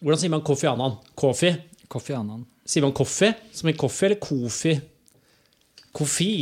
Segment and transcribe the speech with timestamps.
[0.00, 0.98] Hvordan sier man Kofi Annan?
[1.16, 1.54] Kofi?
[1.88, 2.44] Kofi Annan.
[2.66, 4.74] Sier man koffe som i koffe, eller kofi?
[5.94, 6.32] Kofi?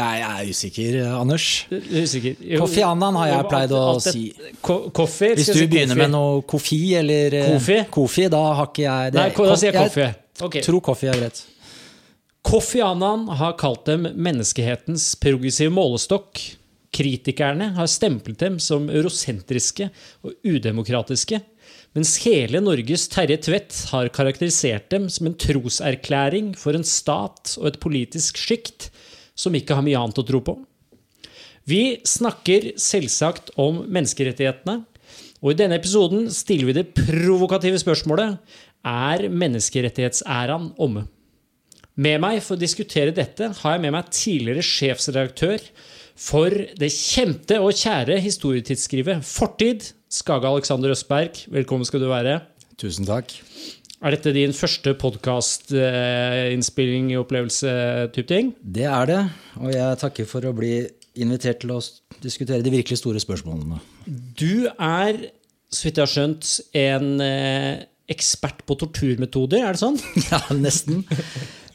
[0.00, 1.46] Jeg er usikker, Anders.
[1.70, 2.38] Usikker.
[2.62, 4.22] Kofi Annan har jeg pleid å at si.
[4.64, 4.86] Ko-?
[4.94, 7.78] Hvis du si begynner med noe kofi eller eh, Kofi?
[7.92, 9.20] kofi, da har ikke jeg det.
[9.20, 10.06] Nei, da sier jeg Kofi.
[10.06, 10.16] Okay.
[10.40, 10.56] Ok.
[10.64, 11.42] tror koffi er greit.
[12.46, 16.40] Kofi Annan har kalt dem menneskehetens progressive målestokk.
[16.96, 19.90] Kritikerne har stemplet dem som eurosentriske
[20.24, 21.42] og udemokratiske.
[21.90, 27.66] Mens hele Norges Terje Tvedt har karakterisert dem som en troserklæring for en stat og
[27.72, 28.92] et politisk sjikt
[29.34, 30.54] som ikke har mye annet å tro på.
[31.66, 34.84] Vi snakker selvsagt om menneskerettighetene,
[35.42, 38.38] og i denne episoden stiller vi det provokative spørsmålet
[38.86, 41.08] er menneskerettighetsæraen omme.
[42.00, 45.64] Med meg for å diskutere dette har jeg med meg tidligere sjefsredaktør
[46.20, 51.36] for det kjente og kjære historietidsskrivet Fortid, Skage Alexander Østberg.
[51.54, 52.40] Velkommen skal du være.
[52.80, 53.30] Tusen takk.
[54.00, 57.70] Er dette din første podkastinnspilling, opplevelse,
[58.16, 58.48] type ting?
[58.64, 59.18] Det er det,
[59.60, 60.70] og jeg takker for å bli
[61.20, 61.80] invitert til å
[62.24, 63.76] diskutere de virkelig store spørsmålene.
[64.40, 65.12] Du er,
[65.70, 66.44] så vidt jeg har skjønt,
[66.80, 69.98] en eh, ekspert på torturmetoder, er det sånn?
[70.32, 71.04] Ja, nesten.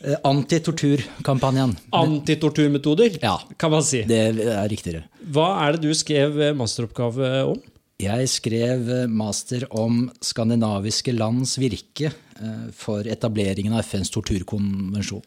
[0.02, 1.78] Eh, Antitorturkampanjen.
[1.96, 3.38] Antitorturmetoder, Ja.
[3.62, 4.02] kan man si.
[4.10, 5.06] Det er riktigere.
[5.30, 7.62] Hva er det du skrev masteroppgave om?
[8.06, 15.24] Jeg skrev eh, master om skandinaviske lands virke eh, for etableringen av FNs torturkonvensjon.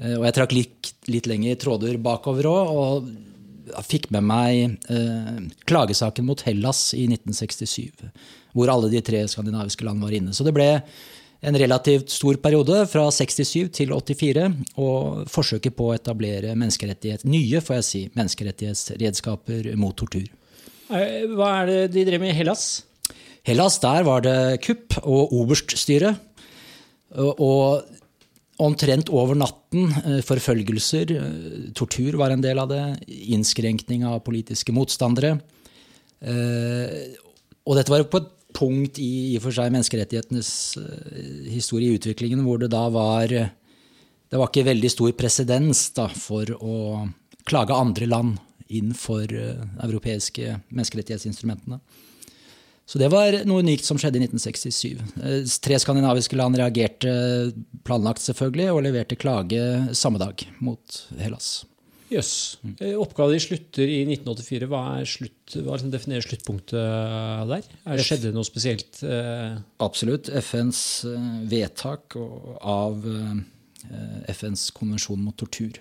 [0.00, 4.90] Eh, Og jeg trakk litt, litt lengre tråder bakover òg, og fikk med meg
[5.64, 8.10] klagesaken mot Hellas i 1967,
[8.52, 10.34] hvor alle de tre skandinaviske land var inne.
[10.36, 10.66] Så det ble
[11.44, 17.78] en relativt stor periode, fra 67 til 84, og forsøket på å etablere nye får
[17.80, 20.28] jeg si, menneskerettighetsredskaper mot tortur.
[20.92, 22.84] Eh, Hva er det de drev med i Hellas?
[23.44, 26.14] Hellas, der var det kupp og oberststyre.
[27.14, 27.84] Og,
[28.62, 32.84] omtrent over natten eh, forfølgelser, eh, tortur var en del av det,
[33.34, 35.40] innskrenkning av politiske motstandere.
[36.24, 40.48] Og dette var på et punkt i, i for seg menneskerettighetenes
[41.50, 45.82] historie i utviklingen hvor det da var Det var ikke veldig stor presedens
[46.16, 46.76] for å
[47.44, 48.38] klage andre land
[48.80, 51.80] inn for eh, europeiske menneskerettighetsinstrumentene.
[52.84, 55.04] Så det var noe unikt som skjedde i 1967.
[55.24, 57.12] Eh, Tre skandinaviske land reagerte
[57.86, 59.62] planlagt selvfølgelig, og leverte klage
[59.96, 61.62] samme dag mot Hellas.
[62.12, 62.58] Jøss.
[62.60, 62.92] Yes.
[63.00, 64.68] Oppgaven din slutter i 1984.
[64.70, 66.76] Hva, er slutt, hva liksom definerer sluttpunktet
[67.50, 67.64] der?
[67.88, 69.00] Er det skjedde noe spesielt?
[69.02, 70.28] eh, Absolutt.
[70.44, 73.40] FNs eh, vedtak av eh,
[74.36, 75.80] FNs konvensjon mot tortur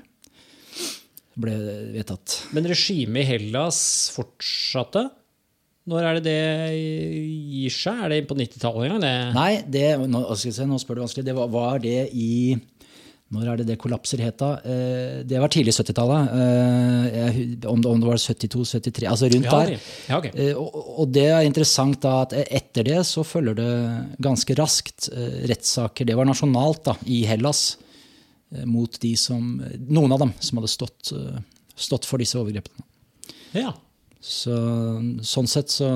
[1.40, 1.54] ble
[1.96, 2.40] vedtatt.
[2.54, 3.80] Men regimet i Hellas
[4.14, 5.08] fortsatte?
[5.90, 8.06] Når er det det gir seg?
[8.06, 9.02] Er det på 90-tallet en gang?
[9.04, 9.16] det?
[9.36, 11.26] Nei, det, nå, skal jeg se, nå spør du vanskelig.
[11.28, 12.56] Det var, var det i
[13.34, 14.52] Når er det det kollapser het, da?
[14.62, 16.34] Eh, det var tidlig 70-tallet.
[16.38, 19.88] Eh, om, om det var 72-73, altså rundt Ja, der.
[20.08, 20.32] Ja, okay.
[20.38, 23.72] Eh, Og, og det er interessant da at etter det så følger det
[24.24, 26.08] ganske raskt eh, rettssaker.
[26.08, 27.74] Det var nasjonalt da, i Hellas
[28.70, 29.56] mot de som,
[29.90, 31.40] noen av dem som hadde stått, eh,
[31.76, 32.86] stått for disse overgrepene.
[33.58, 33.74] Ja.
[34.24, 34.54] Så,
[35.26, 35.88] sånn sett så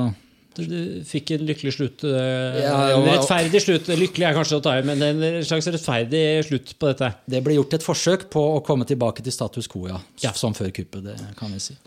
[0.57, 2.03] Du, fikk en lykkelig slutt.
[2.03, 3.91] eh, en rettferdig slutt.
[3.93, 7.11] Lykkelig er kanskje å ta i, men en slags rettferdig slutt på dette.
[7.29, 9.99] Det ble gjort et forsøk på å komme tilbake til status quo, ja.
[10.25, 10.33] Ja.
[10.33, 11.77] Som før kuppet, det kan vi si.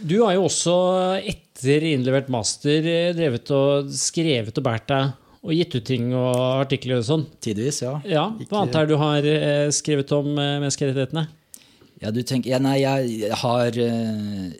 [0.00, 0.72] Du har jo også
[1.20, 5.12] etter innlevert master eh, drevet og skrevet og båret deg
[5.44, 6.34] og gitt ut ting og
[6.64, 7.24] artikler og sånn.
[7.44, 7.98] Tidvis, ja.
[8.08, 11.26] Ja, Hva annet er det du har eh, skrevet om eh, menneskerettighetene?
[12.00, 14.54] Ja, du tenker, ja, nei, jeg har eh,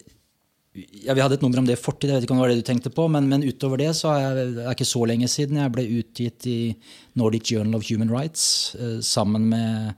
[1.05, 2.53] ja, Vi hadde et nummer om det i fortid, jeg vet ikke om det var
[2.53, 5.63] det du tenkte på, men, men utover det så er det ikke så lenge siden
[5.63, 6.59] jeg ble utgitt i
[7.17, 8.75] Nordic Journal of Human Rights
[9.07, 9.95] sammen med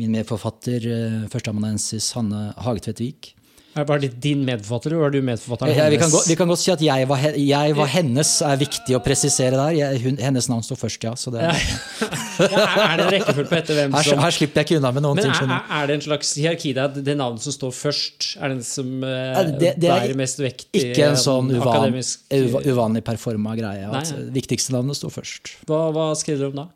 [0.00, 0.84] min medforfatter,
[1.32, 3.35] førsteamanuensis Hanne Hagetvedt Vik.
[3.76, 5.68] Er det din medforfatter, eller var du medforfatter?
[5.76, 8.56] Ja, vi, kan godt, vi kan godt si at jeg var, jeg var hennes, er
[8.56, 9.74] viktig å presisere der.
[9.76, 11.12] Jeg, hun, hennes navn står først, ja.
[11.20, 14.78] Så det, ja, er det en rekkefølge på etter hvem som her slipper jeg ikke
[14.80, 15.34] unna med noen Men ting.
[15.36, 16.96] er, er- er det en slags hierarki der?
[17.10, 20.40] Det navnet som står først, er den som eh, Ja, det- det er bærer mest
[20.40, 23.84] vekt i Ikke en sånn eh, uvan, akademisk uva- uvanlig performa greie.
[23.92, 25.52] At Nei, viktigste navnet står først.
[25.68, 26.66] Hva, hva skrev du om da?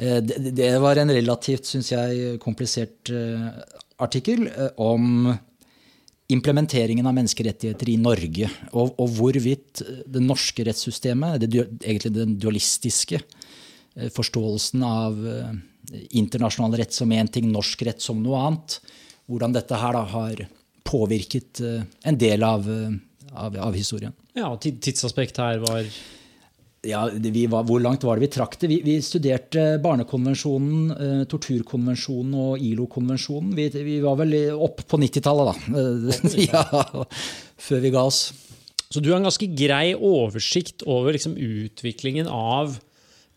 [0.00, 3.50] Eh, Det, det var en relativt, syns jeg, komplisert eh,
[4.00, 5.34] artikkel eh, om
[6.30, 8.50] implementeringen av menneskerettigheter i Norge.
[8.72, 15.52] Og, og hvorvidt det norske rettssystemet, det, egentlig den dualistiske eh, forståelsen av eh,
[16.20, 18.78] internasjonal rett som én ting, norsk rett som noe annet,
[19.30, 20.44] hvordan dette her da har
[20.86, 22.70] påvirket eh, en del av,
[23.32, 24.14] av, av historien.
[24.38, 25.86] Ja, tid- tidsaspekt her var
[26.82, 28.68] Ja, vi var, Hvor langt var det vi trakk det?
[28.70, 33.52] Vi, vi studerte Barnekonvensjonen, eh, Torturkonvensjonen og ILO-konvensjonen.
[33.56, 36.14] Vi, vi, var vel opp på 90-tallet, da.
[36.48, 36.62] ja,
[37.60, 38.22] før vi ga oss.
[38.90, 42.78] Så du har en ganske grei oversikt over liksom, utviklingen av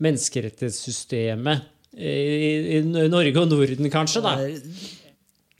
[0.03, 1.67] menneskerettighetssystemet
[1.99, 4.23] i, i Norge og Norden, kanskje?
[4.23, 4.37] da?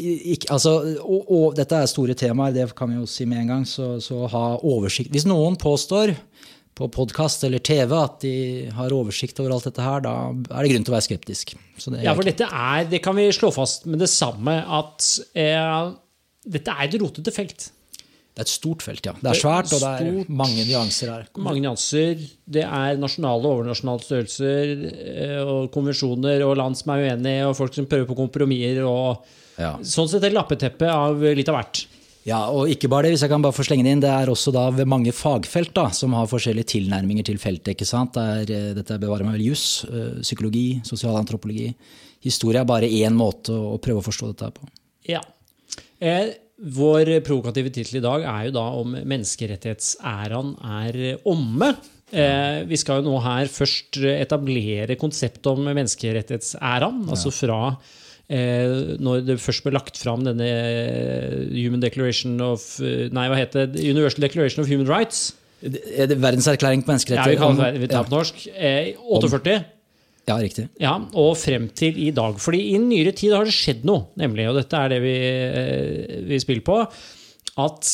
[0.03, 3.51] Ikke, altså, og, og, dette er store temaer, det kan vi jo si med en
[3.57, 3.67] gang.
[3.69, 5.11] Så, så ha oversikt.
[5.13, 6.15] Hvis noen påstår
[6.77, 8.35] på podkast eller TV at de
[8.73, 11.53] har oversikt over alt dette her, da er det grunn til å være skeptisk.
[12.01, 15.93] ja, for dette er, det kan vi slå fast med det samme, at eh,
[16.43, 17.69] dette er et rotete felt.
[18.33, 19.13] Det er et stort felt, ja.
[19.13, 21.25] Det er svært, og det er mange nyanser her.
[21.37, 22.23] Mange nyanser.
[22.49, 27.53] Det er nasjonale og overnasjonale størrelser, eh, og konvensjoner, og land som er uenige, og
[27.59, 28.81] folk som prøver på kompromisser.
[28.89, 29.21] og
[29.61, 29.75] ja.
[29.85, 31.83] Sånn sett et lappeteppe av litt av hvert.
[32.23, 34.03] Ja, og ikke bare det, hvis jeg kan bare få slenge det inn.
[34.03, 37.73] Det er også da ved mange fagfelt da, som har forskjellige tilnærminger til feltet.
[37.73, 38.15] ikke sant?
[38.15, 41.73] Det er, eh, dette bevarer meg vel juss, eh, psykologi, sosialantropologi.
[42.23, 44.69] Historie er bare én måte å prøve å forstå dette på.
[45.09, 45.19] Ja.
[45.99, 46.31] Eh,
[46.63, 51.75] vår provokative tittel i dag er jo da om menneskerettighetsæraen er omme.
[52.13, 57.09] Eh, vi skal jo nå her først etablere konseptet om menneskerettighetsæraen.
[57.09, 57.75] Altså fra
[58.33, 63.37] Eh, når det først ble lagt fram denne eh, Human Declaration of eh, Nei, hva
[63.37, 63.83] heter det?
[63.83, 65.33] Universal Declaration of Human Rights.
[65.61, 67.43] Er det Verdenserklæring på menneskerettigheter?
[67.43, 68.41] Ja, vi kaller det på norsk.
[69.19, 69.57] 48.
[70.27, 70.65] Ja, riktig.
[70.79, 72.39] Ja, Og frem til i dag.
[72.39, 75.15] Fordi i nyere tid har det skjedd noe, nemlig, og dette er det vi,
[76.31, 76.79] vi spiller på,
[77.63, 77.93] at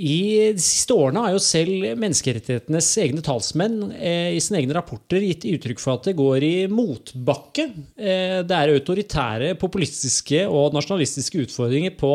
[0.00, 5.20] i de siste årene har jo selv menneskerettighetenes egne talsmenn eh, i sine egne rapporter
[5.20, 7.66] gitt uttrykk for at det går i motbakke.
[8.00, 12.14] Eh, det er autoritære, populistiske og nasjonalistiske utfordringer på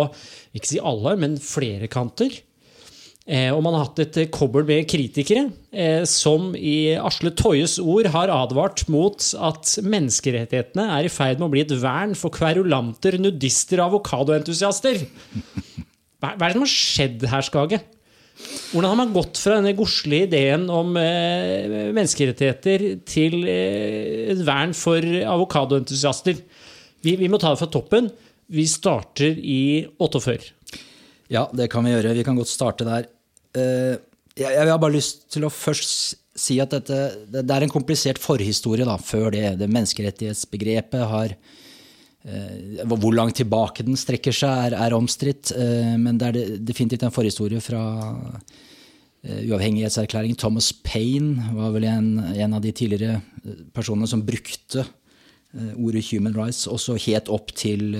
[0.58, 2.34] ikke si alle, men flere kanter.
[3.26, 8.10] Eh, og man har hatt et kobbel med kritikere eh, som i Asle Toyes ord
[8.14, 13.18] har advart mot at menneskerettighetene er i ferd med å bli et vern for kverulanter,
[13.22, 15.06] nudister og avokadoentusiaster.
[16.21, 17.81] Hva er det som har skjedd her, Skage?
[18.73, 25.00] Hvordan har man gått fra denne godslige ideen om eh, menneskerettigheter til eh, vern for
[25.03, 26.41] avokadoentusiaster?
[27.06, 28.09] Vi, vi, må ta det fra toppen.
[28.51, 30.51] Vi starter i 48.
[31.31, 32.13] Ja, det kan vi gjøre.
[32.17, 33.07] Vi kan godt starte der.
[33.56, 33.95] Eh,
[34.35, 37.00] jeg, jeg har bare lyst til å først si at dette,
[37.31, 39.53] det, det er en komplisert forhistorie da, før det.
[39.62, 41.38] det menneskerettighetsbegrepet har
[42.25, 45.54] hvor langt tilbake den strekker seg, er, er omstridt.
[45.54, 47.83] Eh, men det er definitivt en forhistorie fra
[49.22, 50.38] eh, uavhengighetserklæringen.
[50.39, 53.19] Thomas Paine var vel en, en, av de tidligere
[53.75, 54.88] personene som brukte
[55.80, 57.94] ordet 'human rights', også helt opp til,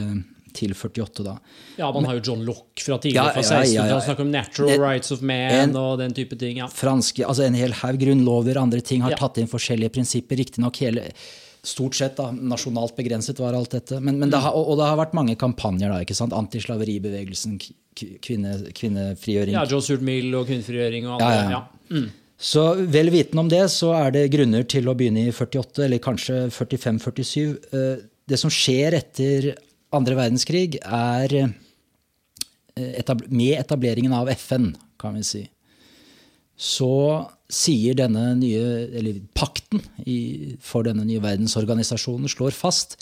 [0.52, 1.24] til 48.
[1.24, 1.38] da.
[1.78, 4.74] Ja, man har jo John Locke fra tidligere, fra 16, ja, ja, ja, om 'natural
[4.74, 6.58] det, rights of man' en, og den type ting.
[6.58, 6.68] ja.
[6.68, 10.36] Franske, altså En hel haug grunnlover, andre ting, har tatt inn forskjellige prinsipper.
[10.36, 11.14] Riktignok hele
[11.66, 13.98] Stort sett da, nasjonalt begrenset var alt dette.
[14.04, 15.90] Men, men det har, og det har vært mange kampanjer.
[15.90, 16.36] da, ikke sant?
[16.38, 17.58] Antislaveribevegelsen,
[17.96, 19.58] kvinne, kvinnefrigjøring.
[19.58, 21.34] Ja, Joe Stuart Mill og kvinnefrigjøring og andre.
[21.34, 21.58] Ja, ja.
[21.58, 21.96] ja.
[21.96, 22.08] Mm.
[22.38, 26.04] Så vel vitende om det, så er det grunner til å begynne i 48, eller
[26.04, 27.40] kanskje 45-47.
[27.72, 29.54] Eh, det som skjer etter
[29.96, 31.54] andre verdenskrig, er eh,
[33.30, 35.44] med etableringen av FN, kan vi si.
[36.56, 36.92] Så
[37.52, 38.64] sier denne nye,
[38.98, 42.98] eller pakten i, for denne nye verdensorganisasjonen slår fast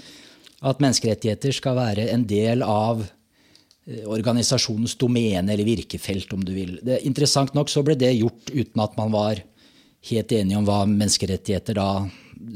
[0.64, 6.78] at menneskerettigheter skal være en del av eh, organisasjonens domene eller virkefelt, om du vil.
[6.84, 9.44] Det, interessant nok så ble det gjort uten at man var
[10.10, 11.90] helt enige om hva menneskerettigheter da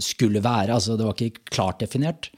[0.04, 0.74] skulle være.
[0.76, 2.32] altså Det var ikke klart definert.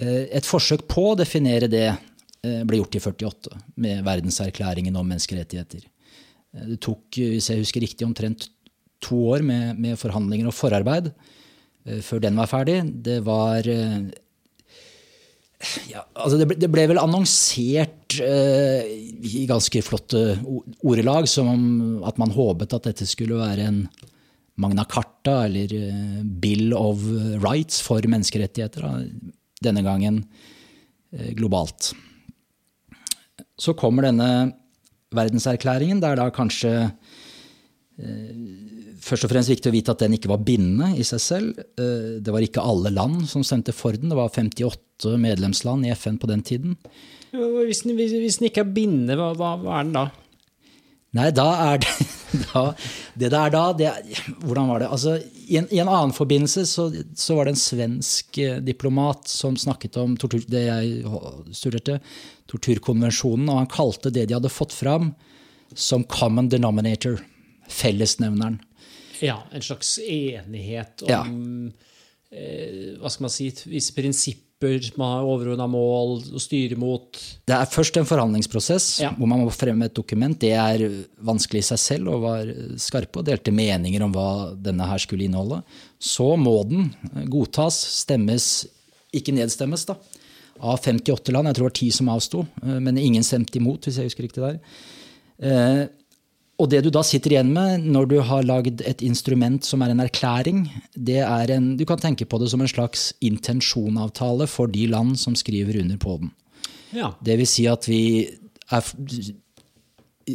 [0.00, 5.08] Eh, et forsøk på å definere det eh, ble gjort i 48 med verdenserklæringen om
[5.08, 5.88] menneskerettigheter.
[6.52, 8.50] Det tok, hvis jeg husker riktig, omtrent
[9.02, 12.78] to år med, med forhandlinger og forarbeid uh, før den var ferdig.
[13.04, 14.06] Det var uh,
[15.90, 20.24] ja, altså det, ble, det, ble, vel annonsert uh, i ganske flotte
[20.82, 21.66] ordelag som om
[22.08, 23.84] at man håpet at dette skulle være en
[24.62, 25.70] Magna Carta eller
[26.42, 27.00] Bill of
[27.40, 28.84] Rights for menneskerettigheter.
[29.64, 30.18] Denne gangen
[31.38, 31.94] globalt.
[33.56, 34.28] Så kommer denne
[35.16, 36.90] verdenserklæringen, der da kanskje
[39.02, 41.62] først og fremst viktig å vite at den ikke var bindende i seg selv.
[41.80, 44.12] Eh, det var ikke alle land som stemte for den.
[44.12, 46.76] Det var 58 medlemsland i FN på den tiden.
[47.32, 50.08] Hvis den, hvis den ikke er bindende, hva, hva, er den da?
[51.16, 51.90] Nei, da er det
[52.52, 52.60] da,
[53.12, 53.88] Det det er da det,
[54.40, 54.86] Hvordan var det?
[54.94, 59.28] Altså, i, en, I en annen forbindelse så, så, var det en svensk eh, diplomat
[59.28, 61.02] som snakket om tortur, det jeg
[61.56, 61.98] studerte,
[62.52, 65.12] torturkonvensjonen, og han kalte det de hadde fått fram,
[65.72, 67.20] som common denominator.
[67.72, 68.58] Fellesnevneren.
[69.22, 71.72] Ja, en slags enighet om
[72.32, 74.48] eh, Hva skal man si Visse prinsipper
[74.94, 77.18] man har overordna mål å styre mot.
[77.50, 79.08] Det er først en forhandlingsprosess Ja.
[79.16, 80.38] hvor man må fremme et dokument.
[80.38, 80.84] Det er
[81.18, 85.26] vanskelig i seg selv og var skarpe og delte meninger om hva denne her skulle
[85.26, 85.64] inneholde.
[85.98, 86.92] Så må den
[87.26, 87.74] godtas,
[88.04, 88.66] stemmes,
[89.12, 89.96] ikke nedstemmes, da.
[90.62, 91.48] Av 58 land.
[91.50, 94.28] Jeg tror det var 10 som avsto, eh, men ingen stemte imot, hvis jeg husker
[94.28, 94.60] riktig der.
[96.62, 99.90] Og det du da sitter igjen med når du har lagd et instrument som er
[99.90, 104.70] en erklæring, det er en, du kan tenke på det som en slags intensjonavtale for
[104.70, 106.30] de land som skriver under på den.
[106.94, 107.14] Ja.
[107.24, 108.02] Det vil si at vi
[108.70, 108.92] er,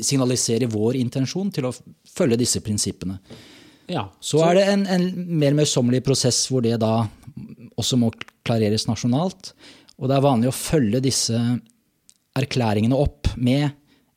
[0.03, 1.75] signaliserer vår intensjon til å
[2.11, 3.21] følge disse prinsippene.
[3.87, 4.09] ja.
[4.19, 5.07] Så er det en, en
[5.39, 7.05] mer møysommelig prosess hvor det da
[7.79, 8.11] også må
[8.43, 9.53] klareres nasjonalt.
[9.95, 11.39] Og det er vanlig å følge disse
[12.37, 13.69] erklæringene opp med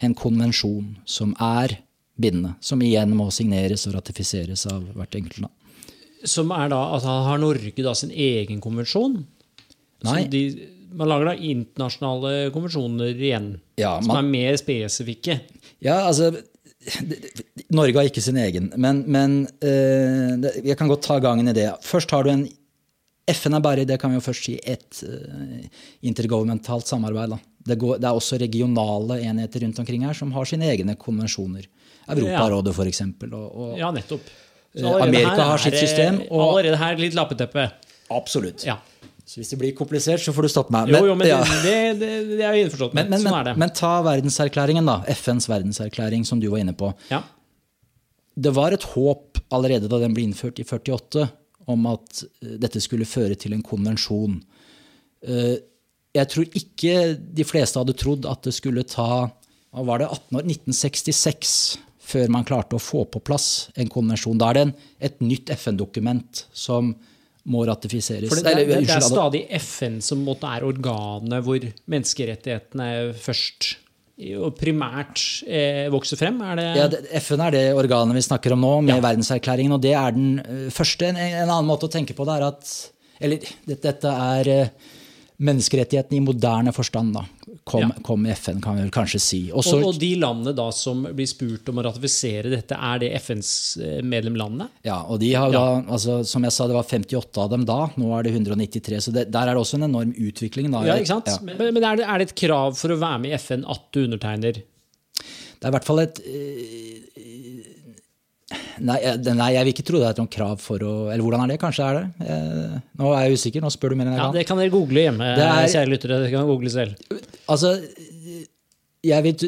[0.02, 1.76] en konvensjon som er
[2.20, 2.54] bindende.
[2.64, 5.54] Som igjen må signeres og ratifiseres av hvert enkelt land.
[6.28, 9.22] Som er da at Har Norge da sin egen konvensjon?
[10.04, 10.20] Nei.
[10.32, 10.44] De,
[10.96, 15.40] man lager da internasjonale konvensjoner igjen, Ja, som er mer spesifikke.
[15.80, 16.32] Ja, altså
[17.72, 21.68] Norge har ikke sin egen, men, men uh, jeg kan godt ta gangen i det.
[21.84, 22.48] Først har du en
[23.30, 25.60] FN er bare det kan vi jo først si, et uh,
[26.08, 27.36] intergovernmentalt samarbeid.
[27.36, 27.38] Da.
[27.68, 31.68] Det, går, det er også regionale enheter rundt omkring her som har sine egne konvensjoner.
[32.16, 32.74] Europarådet,
[33.32, 34.30] og, Ja, nettopp.
[34.76, 37.70] Eh, Amerika har sitt system, og- Allerede her litt lappeteppe.
[38.10, 38.64] Absolutt.
[38.66, 38.78] Ja.
[39.24, 40.88] Så hvis det blir komplisert, så får du stoppe meg.
[40.90, 41.40] Jo, jo, men ja.
[41.62, 43.08] det, det, det er jo innforstått med.
[43.08, 43.52] men, men, sånn er det.
[43.56, 44.96] men, men ta verdenserklæringen, da.
[45.14, 46.92] FNs verdenserklæring, som du var inne på.
[47.10, 47.22] ja.
[48.40, 51.26] Det var et håp allerede da den ble innført i 48
[51.68, 54.38] om at eh, dette skulle føre til en konvensjon.
[55.26, 55.56] Eh,
[56.14, 56.94] Jeg tror ikke
[57.36, 59.28] de fleste hadde trodd at det skulle ta
[59.70, 61.52] hva var det, 18 år, 1966
[62.10, 64.38] før man klarte å få på plass en konvensjon.
[64.40, 64.74] Da er det en,
[65.10, 66.94] et nytt FN-dokument som
[67.50, 68.30] må ratifiseres.
[68.30, 73.76] Det, det, det, det er stadig FN som er organet hvor menneskerettighetene først
[74.20, 76.40] og primært eh, vokser frem?
[76.44, 76.86] Er det Ja,
[77.22, 79.74] FN er det organet vi snakker om nå, med verdenserklæringen.
[79.76, 81.08] Og det er den eh, første.
[81.08, 82.74] En, en annen måte å tenke på det er at
[83.20, 84.92] Eller dette, er uh,
[85.44, 87.16] menneskerettighetene i moderne forstand.
[87.16, 87.24] da,
[87.64, 87.90] Kom, Ja.
[88.02, 89.40] kom FN, kan vi vel kanskje si.
[89.52, 93.10] Også, og, og de landene da som blir spurt om å ratifisere dette, er det
[93.20, 93.50] FNs
[93.84, 94.66] eh, medlemlandene?
[94.86, 97.78] ja, og de har da, altså, Som jeg sa, det var 58 av dem da.
[98.00, 99.00] Nå er det 193.
[99.04, 100.70] Så det, der er det også en enorm utvikling.
[100.72, 100.82] da.
[100.88, 101.28] Ja, ikke sant?
[101.30, 101.38] Ja.
[101.46, 103.86] Men, men er, det, er det et krav for å være med i FN at
[103.92, 104.62] du undertegner?
[104.64, 107.59] Det er i hvert fall et eh,
[108.80, 111.42] Nei, jeg- nei, jeg vil ikke tro det er noen krav for å Eller hvordan
[111.44, 111.60] er det?
[111.60, 112.30] Kanskje er det?
[112.30, 113.60] Eh, Nå er jeg usikker.
[113.62, 114.30] Nå spør du mer enn jeg Ja.
[114.32, 116.22] Det kan dere google hjemme, Det er- kjære lyttere.
[116.24, 116.96] Det kan google selv.
[117.48, 117.76] Altså,
[119.04, 119.44] jeg vet,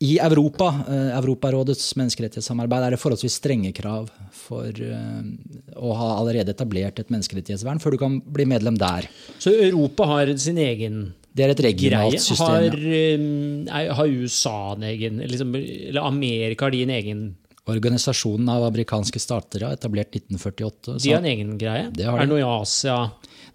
[0.00, 5.22] I Europa, eh, Europarådets menneskerettighetssamarbeid, er det forholdsvis strenge krav for eh,
[5.74, 9.08] å ha allerede etablert et menneskerettighetsvern før du kan bli medlem der.
[9.40, 12.20] Så Europa har sin egen Det er et regionalt greie.
[12.20, 12.46] system.
[12.46, 13.94] Har, ja.
[13.94, 15.52] har USA en egen liksom,
[15.88, 17.36] Eller Amerika har de en egen
[17.68, 20.96] Organisasjonen av amerikanske stater har etablert 1948.
[21.02, 21.90] De har en egen greie?
[21.92, 22.22] Det har de.
[22.22, 22.96] er det noe i Asia?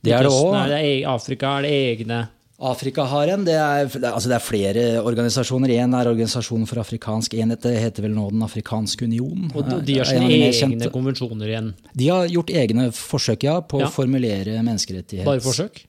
[0.04, 0.54] Det er det også.
[0.62, 2.22] Er det e- Afrika er det egne?
[2.64, 3.44] Afrika har en.
[3.44, 5.74] Det er, altså det er flere organisasjoner.
[5.74, 7.64] Én er Organisasjonen for afrikansk enhet.
[7.66, 9.50] Det heter vel nå Den afrikanske union.
[9.56, 10.92] Og de- har er sine egne kjente.
[10.94, 11.74] konvensjoner igjen?
[11.98, 13.88] De har gjort egne forsøk ja, på Ja.
[13.88, 15.26] å formulere menneskerettighet.
[15.26, 15.84] Bare forsøk?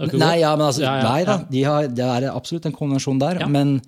[0.00, 3.46] Er Nei, ja, men altså, nei da, de har, det er absolutt en konvensjon der.
[3.48, 3.80] Men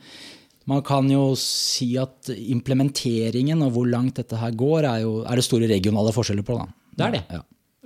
[0.71, 5.39] man kan jo si at implementeringen og hvor langt dette her går, er, jo, er
[5.39, 6.59] det store regionale forskjeller på.
[6.61, 6.69] Da.
[6.99, 7.23] Det er det.
[7.33, 7.43] Ja.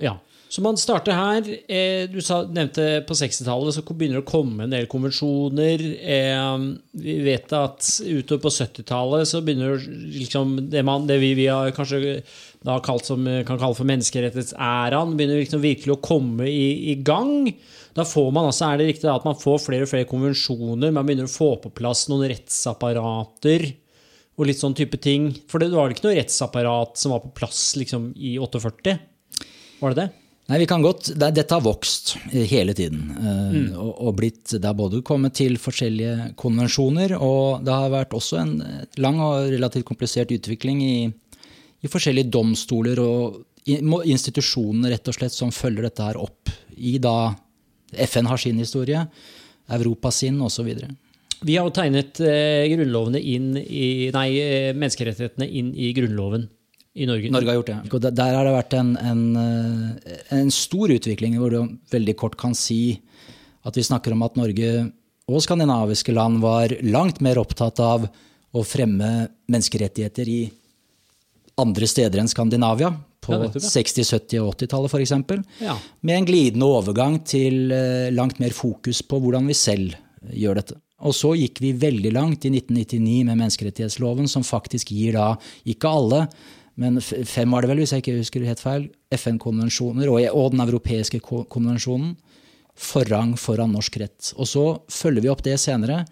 [0.08, 0.14] Ja.
[0.56, 1.48] Så man starter her.
[1.68, 5.84] Eh, du sa, nevnte på 60-tallet så begynner det å komme en del konvensjoner.
[6.00, 6.62] Eh,
[6.96, 9.76] vi vet at utover på 70-tallet så begynner
[10.14, 12.22] liksom det, man, det vi, vi har kanskje
[12.64, 17.52] da kalt som, kan kalle for menneskerettighetsæraen, begynner liksom virkelig å komme i, i gang.
[17.92, 20.88] Da får man altså, er det riktig at man får flere og flere konvensjoner.
[20.88, 23.74] Man begynner å få på plass noen rettsapparater
[24.40, 25.34] og litt sånn type ting.
[25.52, 29.02] For det var vel ikke noe rettsapparat som var på plass liksom, i 48?
[29.84, 30.14] Var det det?
[30.46, 33.08] Nei, vi kan godt, det, Dette har vokst eh, hele tiden.
[33.18, 33.72] eh, Mm.
[33.78, 38.38] Og, og blitt, det har både kommet til forskjellige konvensjoner, og det har vært også
[38.40, 38.52] en
[39.02, 40.96] lang og relativt komplisert utvikling i,
[41.82, 46.52] i forskjellige domstoler og institusjoner rett og slett som følger dette her opp.
[46.76, 47.34] I da
[48.06, 49.02] FN har sin historie,
[49.72, 50.68] Europa sin osv.
[51.42, 54.28] Vi har jo tegnet eh, inn i, nei,
[54.78, 56.46] menneskerettighetene inn i Grunnloven
[56.96, 57.30] i Norge.
[57.30, 57.78] Norge har gjort det.
[57.92, 62.36] Og der- har det vært en, en, eh, en stor utvikling hvor du veldig kort
[62.40, 63.00] kan si
[63.66, 64.70] at vi snakker om at Norge
[65.28, 68.06] og skandinaviske land var langt mer opptatt av
[68.54, 70.40] å fremme menneskerettigheter i
[71.58, 72.92] andre steder enn Skandinavia.
[73.26, 75.14] På Ja, 60-, 70- og 80-tallet f.eks.
[75.64, 75.74] Ja.
[76.06, 79.96] Med en glidende overgang til eh, langt mer fokus på hvordan vi selv
[80.30, 80.76] gjør dette.
[81.04, 85.32] Og så gikk vi veldig langt i 1999 med menneskerettighetsloven, som faktisk gir da,
[85.68, 86.22] ikke alle,
[86.76, 90.64] men fem var det vel, hvis jeg ikke husker helt feil, FN-konvensjoner og, og den
[90.66, 92.12] europeiske konvensjonen
[92.76, 94.34] forrang foran norsk rett.
[94.36, 96.02] Og så følger vi opp det senere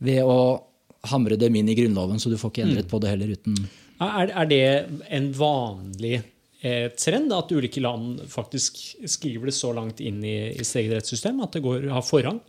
[0.00, 0.64] ved å
[1.12, 3.60] hamre dem inn i Grunnloven, så du får ikke endret på det heller uten
[4.00, 4.64] Er, er det
[5.14, 6.16] en vanlig
[6.62, 10.96] eh, trend at ulike land faktisk skriver det så langt inn i, i sitt eget
[10.98, 12.40] rettssystem at det går, har forrang?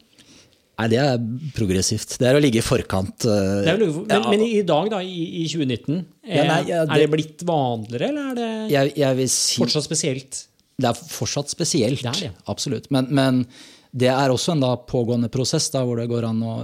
[0.79, 1.17] Nei, det er
[1.57, 2.13] progressivt.
[2.21, 3.25] Det er å ligge i forkant.
[3.27, 4.19] eh, Det er vel, men, ja.
[4.31, 7.43] men i dag, da, i, i 2019, er, Ja, nei, ja, er det- det blitt
[7.43, 10.45] vanligere, eller er det jeg, jeg si fortsatt spesielt?
[10.79, 11.99] Det er fortsatt spesielt.
[12.01, 12.31] Det er det.
[12.47, 12.87] Absolutt.
[12.89, 13.45] Men, men
[13.91, 16.55] det er også en da pågående prosess da, hvor det går an å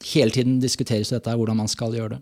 [0.00, 2.20] Hele tiden diskuteres dette, hvordan man skal gjøre det.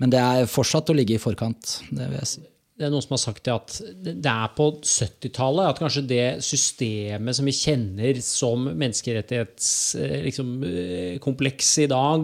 [0.00, 1.82] Men det er fortsatt å ligge i forkant.
[1.92, 2.40] det vil jeg si.
[2.80, 6.40] Det er noen som har sagt det at det er på 70-tallet at kanskje det
[6.44, 12.20] systemet som vi kjenner som menneskerettighetskompleks liksom, eh, i dag,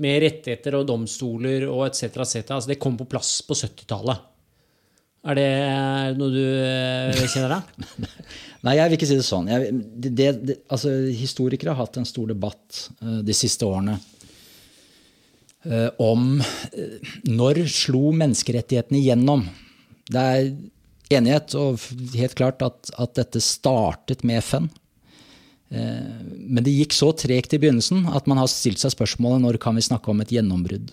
[0.00, 4.18] med rettigheter og domstoler og etc., etc., altså det kom på plass på 70-tallet.
[5.28, 5.52] Er det
[6.16, 7.62] noe du eh, kjenner deg?
[8.64, 9.52] Nei, jeg vil ikke si det sånn.
[9.52, 9.68] Jeg,
[10.00, 14.00] det, det, altså, historikere har hatt en stor debatt uh, de siste årene
[15.64, 19.44] eh, om eh, når slo menneskerettighetene igjennom.
[20.10, 20.52] Det er
[21.10, 21.80] enighet og
[22.18, 24.68] helt klart at, at dette startet med FN.
[25.70, 29.60] Eh, men det gikk så tregt i begynnelsen at man har stilt seg spørsmålet når
[29.62, 30.92] kan vi snakke om et gjennombrudd.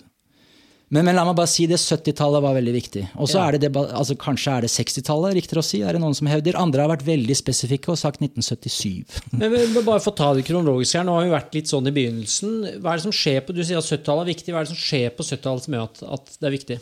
[0.88, 3.02] Men, men la meg bare si det 70-tallet var veldig viktig.
[3.20, 3.48] Og så Ja.
[3.50, 6.30] er det det altså Kanskje er det 60-tallet, riktigere å si, er det noen som
[6.32, 6.56] hevder.
[6.56, 9.04] Andre har vært veldig spesifikke og sagt 1977.
[9.36, 11.04] Men må bare få ta det kronologisk her.
[11.04, 12.54] Nå har vi vært litt sånn i begynnelsen.
[12.80, 14.54] Hva er det som skjer på, Du sier at 70-tallet er viktig.
[14.56, 16.80] Hva er det som skjer på 70-tallet som gjør at, at det er viktig?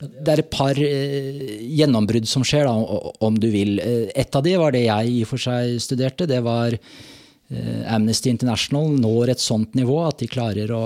[0.00, 1.42] Det er et par eh,
[1.78, 3.78] gjennombrudd som skjer, da, om du vil.
[3.80, 6.28] Eh, Et av de var det jeg i og for seg studerte.
[6.30, 10.84] Det var eh, Amnesty International når et sånt nivå at de klarer å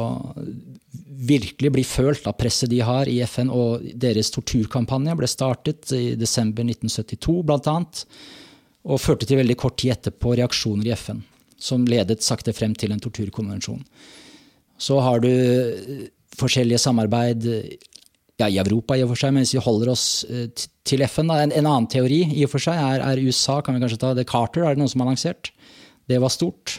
[1.18, 3.50] virkelig bli følt av presset de har i FN.
[3.50, 8.04] Og deres torturkampanje ble startet i desember 1972, blant annet.
[8.88, 11.24] Og førte til veldig kort tid etterpå reaksjoner i FN,
[11.58, 13.82] som ledet sakte frem til en torturkonvensjon.
[14.78, 17.48] Så har du eh, forskjellige samarbeid
[18.38, 20.46] ja, i Europa, i og for seg, men hvis vi holder oss eh,
[20.86, 23.58] til FN da, en, en annen teori i og for seg er, er USA.
[23.64, 25.50] kan vi kanskje ta, det Carter er det noen som har lansert.
[26.08, 26.78] Det var stort.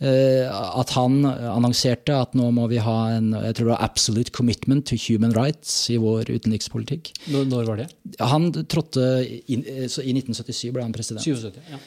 [0.00, 0.48] Uh,
[0.80, 4.86] at han annonserte at nå må vi ha en jeg tror det var absolute commitment
[4.88, 7.10] to human rights i vår utenrikspolitikk.
[7.28, 7.88] Når, når var det?
[8.32, 9.04] Han trådte
[9.52, 11.60] inn, eh, så I 1977 ble han president 77.
[11.68, 11.82] Ja.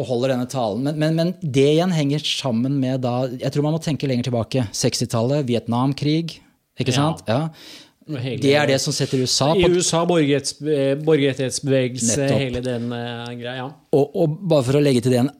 [0.00, 0.88] og holder denne talen.
[0.88, 4.30] Men, men, men det igjen henger sammen med da Jeg tror man må tenke lenger
[4.30, 4.64] tilbake.
[4.72, 6.38] 60-tallet, Vietnamkrig.
[6.80, 7.20] Ikke sant?
[7.28, 7.50] Ja.
[7.50, 7.84] Ja.
[8.08, 12.38] Hele- Det er det som setter USA på I USA, eh, borgerrettighetsbevegelse, Nettopp.
[12.40, 13.66] hele den uh, greia.
[13.92, 15.32] Og, og bare for å legge til det en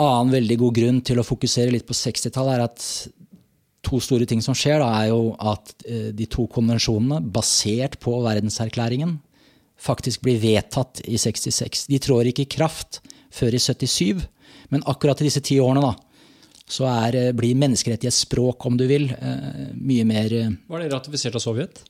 [0.00, 2.84] annen veldig god grunn til å fokusere litt på 60-tallet, er at
[3.86, 8.18] to store ting som skjer, da, er jo at uh, de to konvensjonene, basert på
[8.26, 9.16] verdenserklæringen,
[9.80, 11.86] faktisk blir vedtatt i 66.
[11.88, 13.00] De trår ikke i kraft
[13.32, 14.20] før i 77,
[14.70, 15.94] men akkurat i disse ti årene da,
[16.70, 21.34] så er, eh, blir menneskerettighetsspråk, om du vil, eh, mye mer eh, Var det ratifisert
[21.34, 21.82] av Sovjet?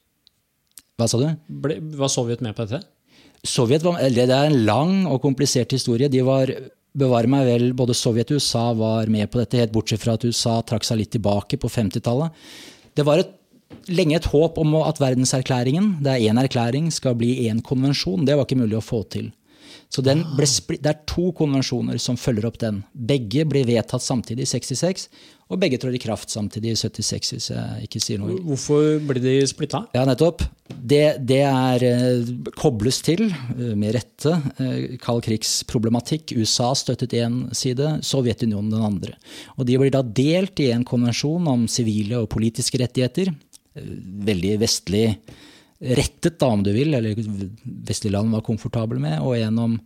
[1.00, 1.30] Hva sa du?
[1.64, 2.84] Ble, var Sovjet med på dette?
[3.46, 6.10] Sovjet var, eller det er en lang og komplisert historie.
[6.12, 6.52] De var,
[6.92, 10.26] bevare meg vel, både Sovjet og USA var med på dette, helt bortsett fra at
[10.28, 12.36] USA trakk seg litt tilbake på 50-tallet.
[12.98, 13.32] Det var et,
[13.88, 18.26] lenge et håp om at verdenserklæringen, det er én erklæring, skal bli én konvensjon.
[18.28, 19.30] Det var ikke mulig å få til.
[19.90, 20.46] Så den ble,
[20.78, 22.84] Det er to konvensjoner som følger opp den.
[22.94, 25.08] Begge blir vedtatt samtidig i 66,
[25.50, 29.22] og begge trår i kraft samtidig i 76, hvis jeg ikke sier noe Hvorfor ble
[29.22, 29.82] de splitta?
[29.96, 30.44] ja, nettopp.
[30.70, 36.36] Det, det er eh, kobles til, eh, med rette, eh, kald krigsproblematikk.
[36.38, 39.18] USA støttet én side, Sovjetunionen den andre.
[39.58, 43.34] Og de blir da delt i en konvensjon om sivile og politiske rettigheter.
[43.74, 45.04] Veldig vestlig
[45.80, 47.16] rettet, da, om du vil, eller
[47.64, 49.78] vestlige land var komfortable med, og gjennom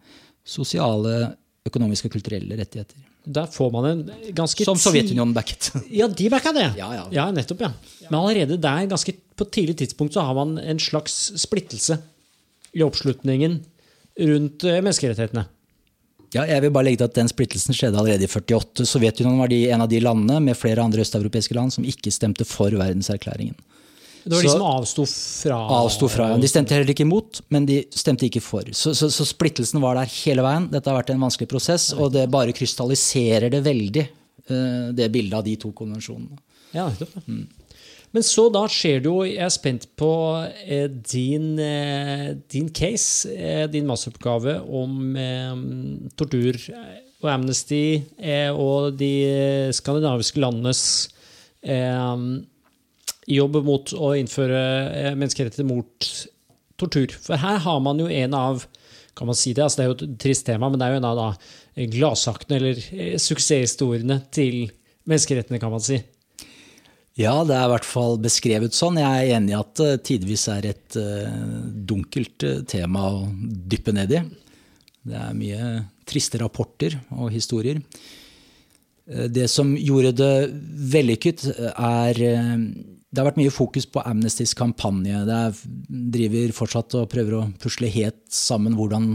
[0.45, 2.99] sosiale, økonomiske og kulturelle rettigheter.
[3.25, 4.01] Der får man en
[4.37, 5.71] ganske Som Sovjetunionen backet.
[6.01, 6.67] Ja, de backa det.
[6.77, 7.31] Ja, ja.
[7.33, 7.71] nettopp, ja.
[8.11, 11.97] Men allerede der, ganske på et tidlig tidspunkt, så har man en slags splittelse
[12.75, 13.63] i oppslutningen
[14.21, 15.47] rundt eh, menneskerettighetene.
[16.35, 18.85] Ja, jeg vil bare legge til at Den splittelsen skjedde allerede i 48.
[18.91, 22.45] Sovjetunionen var de, en av de landene med flere andre østeuropeiske land som ikke stemte
[22.49, 23.57] for verdenserklæringen.
[24.25, 26.31] Det var de som avsto fra Avsto fra.
[26.33, 26.39] ja.
[26.41, 28.69] De stemte heller ikke imot, men de stemte ikke for.
[28.73, 30.71] Så, så, så splittelsen var der hele veien.
[30.73, 34.07] Dette har vært en vanskelig prosess, og det bare krystalliserer det veldig,
[34.49, 36.41] eh, det bildet av de to konvensjonene.
[36.75, 37.27] Ja, det det.
[37.29, 37.45] Mm.
[38.15, 40.13] Men så da skjer det jo Jeg er spent på
[40.63, 45.17] eh, din, eh, din case, eh, din masteroppgave om
[46.15, 46.59] tortur
[47.25, 48.03] og Amnesty
[48.53, 50.83] og de skandinaviske landenes
[53.31, 56.09] jobb mot å innføre eh, menneskerettigheter mot
[56.81, 57.15] tortur.
[57.25, 58.67] For her har man jo en av
[59.15, 60.99] kan man si det, altså det er jo et trist tema, men det er jo
[60.99, 64.67] en av da gladsaktene eller eh, suksesshistoriene til
[65.07, 66.01] menneskerettene, kan man si.
[67.15, 68.99] Ja, det er i hvert fall beskrevet sånn.
[68.99, 70.97] Jeg er enig i at det tidvis er et
[71.87, 74.23] dunkelt tema å dyppe ned i.
[75.07, 75.69] Det er mye
[76.11, 77.79] triste rapporter og historier.
[79.07, 80.33] Det som gjorde det
[80.91, 82.19] vellykket, er
[83.15, 85.21] det har vært mye fokus på Amnestys kampanje.
[85.29, 85.41] Det
[86.17, 89.13] driver fortsatt og prøver å pusle helt sammen hvordan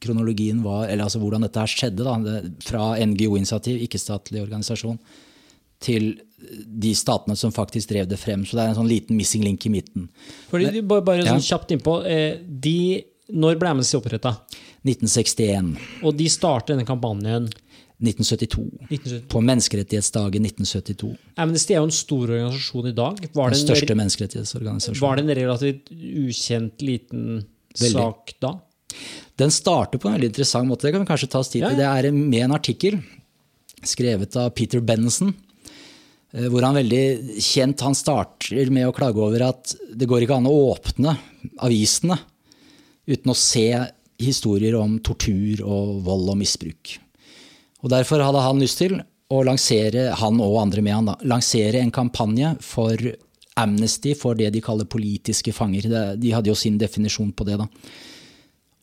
[0.00, 2.06] kronologien var, eller altså hvordan dette her skjedde.
[2.06, 4.96] Da, fra NGO-initiativ, ikke-statlig organisasjon,
[5.84, 8.46] til de statene som faktisk drev det frem.
[8.46, 10.08] Så det er en sånn liten missing link i midten.
[10.48, 14.30] Fordi, bare bare sånn kjapt innpå, eh, de, Når ble Amnesty oppretta?
[14.88, 15.74] 1961.
[16.00, 17.50] Og de startet denne kampanjen
[17.98, 18.62] 1972.
[18.88, 19.28] 1972.
[19.32, 21.10] På menneskerettighetsdagen 1972.
[21.42, 23.18] Amnesty er jo en stor organisasjon i dag.
[23.34, 25.02] Var den største menneskerettighetsorganisasjonen.
[25.02, 25.92] Var det en relativt
[26.28, 27.24] ukjent liten
[27.74, 27.92] Veldig.
[27.96, 28.54] sak da?
[29.38, 30.86] Den starter på en veldig interessant måte.
[30.86, 31.66] Det kan vi kanskje ta oss tid til.
[31.66, 31.98] Ja, ja.
[31.98, 33.00] Det er med en artikkel
[33.86, 35.34] skrevet av Peter Benson.
[36.32, 40.38] Eh, hvor han veldig kjent han starter med å klage over at det går ikke
[40.38, 41.16] an å åpne
[41.64, 42.18] avisene
[43.08, 43.68] uten å se
[44.18, 46.98] historier om tortur og vold og misbruk.
[47.84, 51.82] Og Derfor hadde han lyst til å lansere, han og andre med han, da, lansere
[51.82, 52.96] en kampanje for
[53.58, 55.88] amnesty for det de kaller politiske fanger.
[56.16, 57.58] De hadde jo sin definisjon på det.
[57.60, 57.68] da.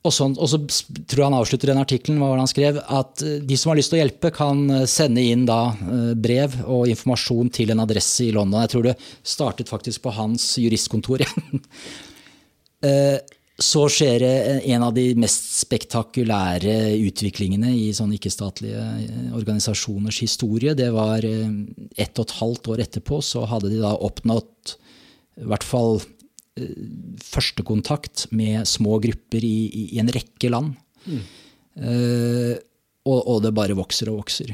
[0.06, 2.80] Og, sånn, og så tror jeg han avslutter den artikkelen hva var det han skrev,
[3.00, 6.12] at eh, de som har lyst til å hjelpe, kan eh, sende inn da eh,
[6.14, 8.62] brev og informasjon til en adresse i London.
[8.62, 11.26] Jeg tror det startet faktisk på hans juristkontor.
[13.56, 14.24] Så skjer
[14.68, 20.74] en av de mest spektakulære utviklingene i sånne ikke-statlige eh, organisasjoners historie.
[20.76, 21.54] Det var eh,
[21.96, 24.76] ett og et halvt år etterpå så hadde de da oppnådd
[25.40, 26.76] i hvert fall eh,
[27.24, 29.56] førstekontakt med små grupper i,
[29.96, 30.76] i en rekke land.
[31.08, 31.24] Mm.
[31.76, 32.54] Uh,
[33.04, 34.54] og, og, det bare vokser og vokser.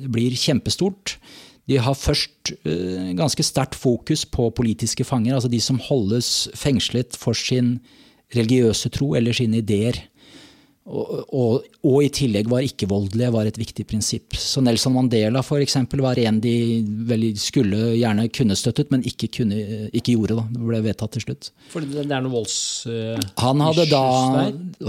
[0.00, 1.18] Det blir kjempestort.
[1.68, 7.20] De har først uh, ganske sterkt fokus på politiske fanger, altså de som holdes fengslet
[7.20, 7.76] for sin
[8.36, 10.02] religiøse tro eller sine ideer.
[10.84, 14.36] Og, og, og, i tillegg var ikke-voldelige var et viktig prinsipp.
[14.36, 19.88] Så Nelson Mandela for eksempel, var en de skulle gjerne kunne støttet, men ikke, kunne,
[19.96, 20.36] ikke gjorde.
[20.36, 20.44] Da.
[20.52, 21.48] Det ble vedtatt til slutt.
[21.72, 22.58] Fordi det er noe volds...
[22.84, 24.04] Uh, Han hadde da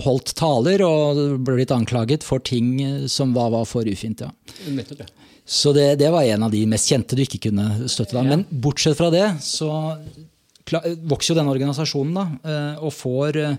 [0.04, 4.26] holdt taler og blitt anklaget for ting som var, var for ufint.
[4.26, 4.34] Ja.
[4.68, 5.32] Nettopp, ja.
[5.46, 8.18] Så det, det, var en av de mest kjente du ikke kunne støtte.
[8.18, 8.26] Da.
[8.26, 9.70] Men bortsett fra det så
[10.72, 13.58] vokser jo denne organisasjonen da, eh, og får eh,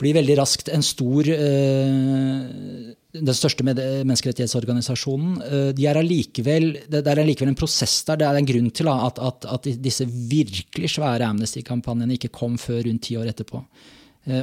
[0.00, 5.40] blir veldig raskt en stor eh, Den største menneskerettighetsorganisasjonen.
[5.74, 8.20] De er allikevel, det er allikevel en prosess der.
[8.20, 12.84] Det er en grunn til at, at, at disse virkelig svære Amnesty-kampanjene ikke kom før
[12.86, 13.64] rundt ti år etterpå.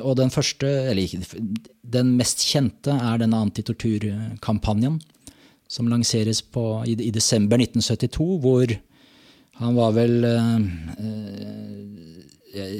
[0.01, 1.15] Og den første, eller
[1.95, 4.99] den mest kjente, er denne antitorturkampanjen.
[5.71, 8.75] Som lanseres på, i, i desember 1972, hvor
[9.57, 10.59] han var vel uh,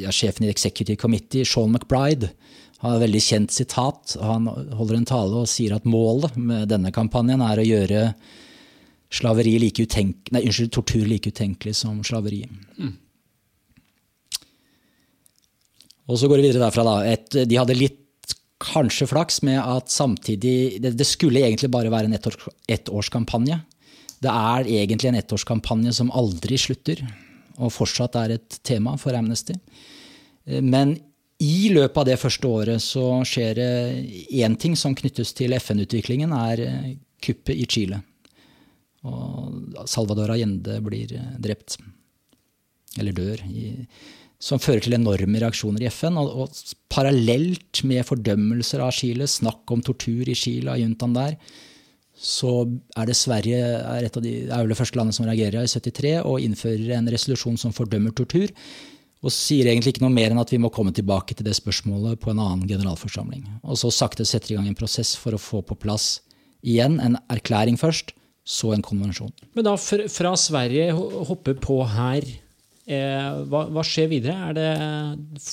[0.01, 2.29] ja, sjefen i Executive Committee, Sean McBride.
[2.77, 4.17] har et veldig kjent sitat.
[4.21, 8.03] Han holder en tale og sier at målet med denne kampanjen er å gjøre
[9.09, 9.85] slaveri like
[10.31, 12.43] nei, unnskyld, tortur like utenkelig som slaveri.
[12.77, 12.95] Mm.
[16.07, 16.83] Og så går vi videre derfra.
[16.83, 16.97] da.
[17.05, 18.03] Et, de hadde litt
[18.57, 23.59] kanskje flaks med at samtidig Det, det skulle egentlig bare være en ettårskampanje.
[24.17, 27.03] Et det er egentlig en ettårskampanje som aldri slutter,
[27.57, 29.53] og fortsatt er et tema for Amnesty.
[30.45, 30.97] Eh, men
[31.37, 33.71] i løpet av det første året så skjer det
[34.33, 38.01] én ting som knyttes til FN-utviklingen, er eh, kuppet i Chile.
[39.07, 41.77] Og Salvador Allende blir eh, drept.
[42.97, 43.43] Eller dør.
[44.39, 46.17] som fører til enorme reaksjoner i FN.
[46.17, 51.37] Og, og parallelt med fordømmelser av Chile, snakk om tortur i Chile av juntaen der,
[52.17, 52.51] så
[52.97, 56.13] er det Sverige er et av de, er det første landet som reagerer i 73
[56.25, 58.49] og innfører en resolusjon som fordømmer tortur.
[59.25, 62.19] Og sier egentlig ikke noe mer enn at vi må komme tilbake til det spørsmålet
[62.21, 63.45] på en annen generalforsamling.
[63.65, 66.19] Og så sakte setter i gang en prosess for å få på plass
[66.65, 68.13] igjen en erklæring først,
[68.47, 69.33] så en konvensjon.
[69.57, 72.25] Men da fra Sverige hoppe på her
[72.87, 74.53] Eh, hva, hva, skjer videre?
[74.55, 74.67] Det,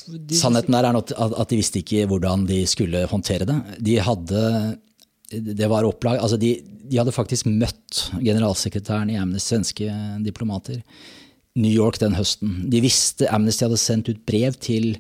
[0.07, 3.57] de, Sannheten er at, at de visste ikke hvordan de skulle håndtere det.
[3.83, 4.43] De hadde
[5.41, 10.83] det var opplag, altså de, de, hadde faktisk møtt generalsekretæren i Amnesty, svenske diplomater,
[11.55, 12.65] New York den høsten.
[12.71, 14.97] De visste Amnesty hadde sendt ut brev til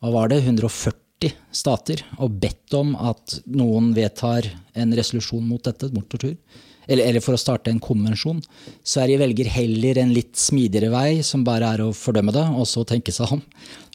[0.00, 5.88] hva var det, 140 stater og bedt om at noen vedtar en resolusjon mot dette,
[5.94, 6.36] mot tortur.
[6.84, 8.42] Eller, eller, for å starte en konvensjon.
[8.84, 12.84] Sverige velger heller en litt smidigere vei, som bare er å fordømme det, og så
[12.84, 13.40] tenke seg om.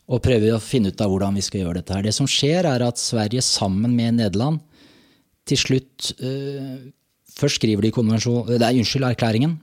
[0.09, 1.93] Og prøve å finne ut av hvordan vi skal gjøre dette.
[1.93, 2.07] her.
[2.07, 4.63] Det som skjer, er at Sverige sammen med Nederland
[5.49, 6.89] til slutt øh,
[7.39, 9.53] Først skriver de konvensjon, nei, unnskyld, erklæringen,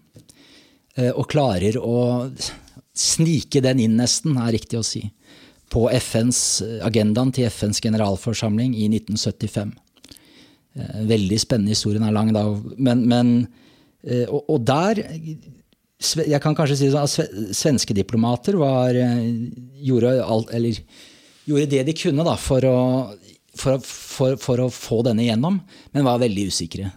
[0.96, 2.30] øh, og klarer å
[2.96, 5.02] snike den inn, nesten, er riktig å si,
[5.68, 6.38] på FNs,
[6.86, 9.74] agendaen til FNs generalforsamling i 1975.
[10.76, 11.72] Eh, veldig spennende.
[11.72, 12.44] Historien er lang, da.
[12.76, 13.34] Men, men
[14.04, 15.00] eh, og, og, der
[15.96, 19.30] Jeg kan kanskje si sånn at svenske diplomater var, eh,
[19.80, 20.76] gjorde, alt, eller,
[21.48, 22.76] gjorde det de kunne da, for å,
[23.58, 25.58] for, for, for, å få denne igjennom,
[25.92, 26.90] men var veldig usikre.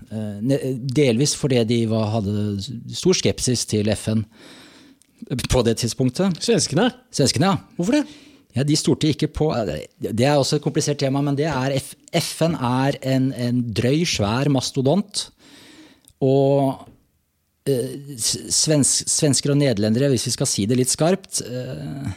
[0.99, 2.33] Delvis fordi de var, hadde
[2.95, 4.25] stor skepsis til FN
[5.51, 6.39] på det tidspunktet.
[6.43, 6.89] Svenskene?
[7.13, 7.75] Svenskene, ja.
[7.77, 8.03] Hvorfor det?
[8.57, 9.49] Ja, De stolte ikke på
[9.99, 11.75] Det er også et komplisert tema, men det er
[12.17, 15.27] FN er en, en drøy, svær mastodont.
[16.25, 16.87] Og
[17.69, 22.09] eh, svensk, svensker og nederlendere, hvis vi skal si det litt skarpt, eh,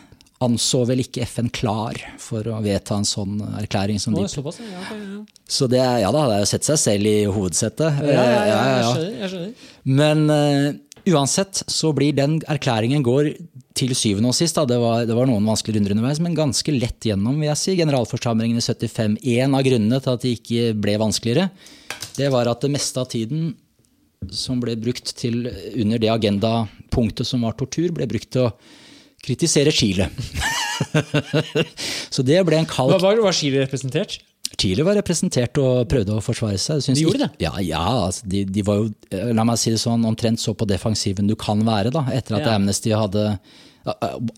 [0.42, 4.84] anså vel ikke FN klar for å vedta en sånn erklæring som de såpass, ja,
[4.90, 5.20] ja.
[5.48, 8.00] Så det, ja da, det er jo sett seg selv i hovedsettet.
[8.08, 9.12] Ja, ja, ja, jeg skjønner.
[9.20, 9.68] Jeg skjønner.
[10.00, 13.32] Men uh, uansett så blir den erklæringen går
[13.76, 16.74] til syvende og sist, da, det, var, det var noen vanskelige runder underveis, men ganske
[16.76, 19.16] lett gjennom vil jeg si, generalforsamlingen i 75.
[19.38, 21.48] En av grunnene til at det ikke ble vanskeligere,
[22.18, 23.52] det var at det meste av tiden
[24.30, 28.52] som ble brukt til under det agendapunktet som var tortur, ble brukt til å
[29.22, 30.08] kritisere Chile.
[32.14, 34.18] Så det ble en kald Hva var, var Chile representert?
[34.58, 36.82] Chile var representert og prøvde å forsvare seg.
[36.92, 37.30] de gjorde det?
[37.44, 38.90] Ja, ja altså, de, de, var jo
[39.32, 42.46] la meg si det sånn, omtrent så på defensiven du kan være, da, etter at
[42.46, 42.56] ja.
[42.58, 43.26] Amnesty hadde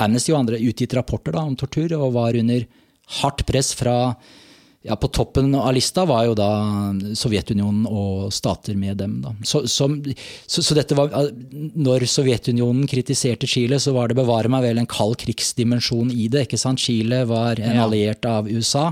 [0.01, 2.65] Amnesty og andre utgitt rapporter da, om tortur og var under
[3.21, 4.15] hardt press fra
[4.85, 6.49] ja, På toppen av lista var jo da
[7.17, 9.15] Sovjetunionen og stater med dem.
[9.25, 9.31] Da.
[9.41, 9.95] Så, som,
[10.45, 11.15] så, så, dette var,
[11.73, 16.45] når Sovjetunionen kritiserte Chile, så var det bevare meg vel en kald krigsdimensjon i det.
[16.45, 16.85] ikke sant?
[16.85, 18.91] Chile var en alliert av USA.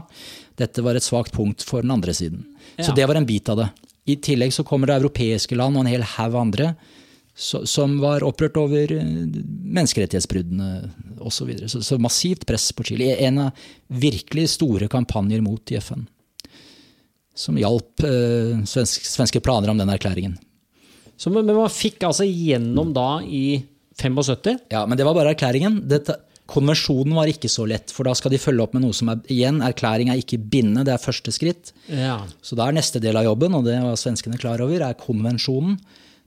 [0.56, 2.46] Dette var et svakt punkt for den andre siden.
[2.80, 3.68] Så det var en bit av det.
[4.08, 6.72] I tillegg så kommer det europeiske land og en hel haug andre
[7.34, 9.12] som var opprørt over eh,
[9.78, 10.70] menneskerettighetsbruddene
[11.18, 11.30] osv.
[11.32, 11.68] Så, videre.
[11.68, 13.14] så Så massivt press på Chile.
[13.24, 16.04] En av virkelig store kampanjer mot i FN.
[17.34, 20.36] Som hjalp eh, svensk, svenske planer om den erklæringen.
[21.16, 23.62] Så, men man fikk altså gjennom da i
[24.00, 24.68] 75?
[24.72, 25.82] Ja, men det var bare erklæringen.
[25.88, 26.18] Dette,
[26.52, 29.20] Konvensjonen var ikke så lett, for da skal de følge opp med noe som er
[29.32, 31.70] igjen, erklæring er ikke bindende, det er første skritt.
[31.86, 32.18] Ja.
[32.44, 35.78] Så da er neste del av jobben, og det var svenskene klar over, er konvensjonen.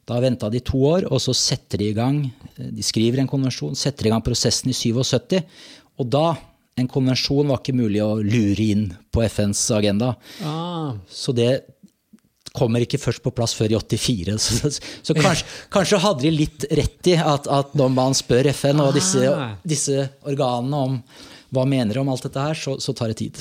[0.05, 2.19] Da venta de to år, og så setter de i gang
[2.55, 5.39] De skriver en konvensjon, setter i gang prosessen i 77.
[6.01, 6.35] Og da
[6.77, 10.09] En konvensjon var ikke mulig å lure inn på FNs agenda.
[10.43, 10.91] Ah.
[11.07, 11.63] Så det
[12.55, 14.35] kommer ikke først på plass før i 84.
[14.45, 18.83] Så, så kanskje, kanskje, hadde de litt rett i at, at når man spør FN
[18.83, 19.55] og disse, ah.
[19.63, 20.99] disse, organene om
[21.55, 23.39] hva mener de om alt dette her, så, så, tar det tid.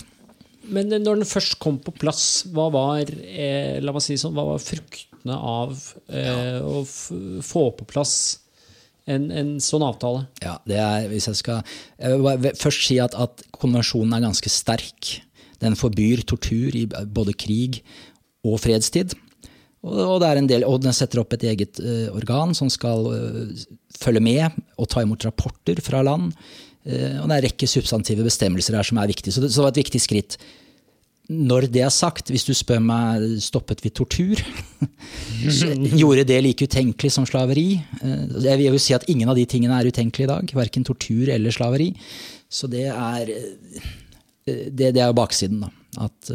[0.70, 4.62] Men når den først kom på plass, hva var, eh, si sånn, hva var
[5.24, 5.72] fruktene av
[6.08, 6.84] eh, å
[7.42, 8.40] få på plass
[9.06, 10.26] en, en, sånn avtale?
[10.42, 11.62] Ja, det er, hvis Jeg skal
[11.98, 15.20] jeg vil først si at, at konvensjonen er ganske sterk.
[15.60, 17.82] Den forbyr tortur i både krig
[18.44, 19.14] og fredstid.
[19.84, 24.22] Og, er del, og den setter opp et eget uh, organ som skal uh, følge
[24.24, 26.32] med og ta imot rapporter fra land.
[26.88, 29.37] Uh, og det er en rekke substantive bestemmelser her som er viktige.
[29.37, 30.38] Så det, så det var et viktig skritt.
[31.32, 34.40] Når det er sagt, hvis du spør meg stoppet vi tortur,
[36.00, 37.78] gjorde det like utenkelig som slaveri?
[38.02, 40.52] Jeg vil jo si at ingen av de tingene er utenkelige i dag.
[40.60, 41.94] Verken tortur eller slaveri.
[42.52, 43.32] Så det er
[44.44, 45.72] det, det er jo baksiden, da.
[46.04, 46.28] At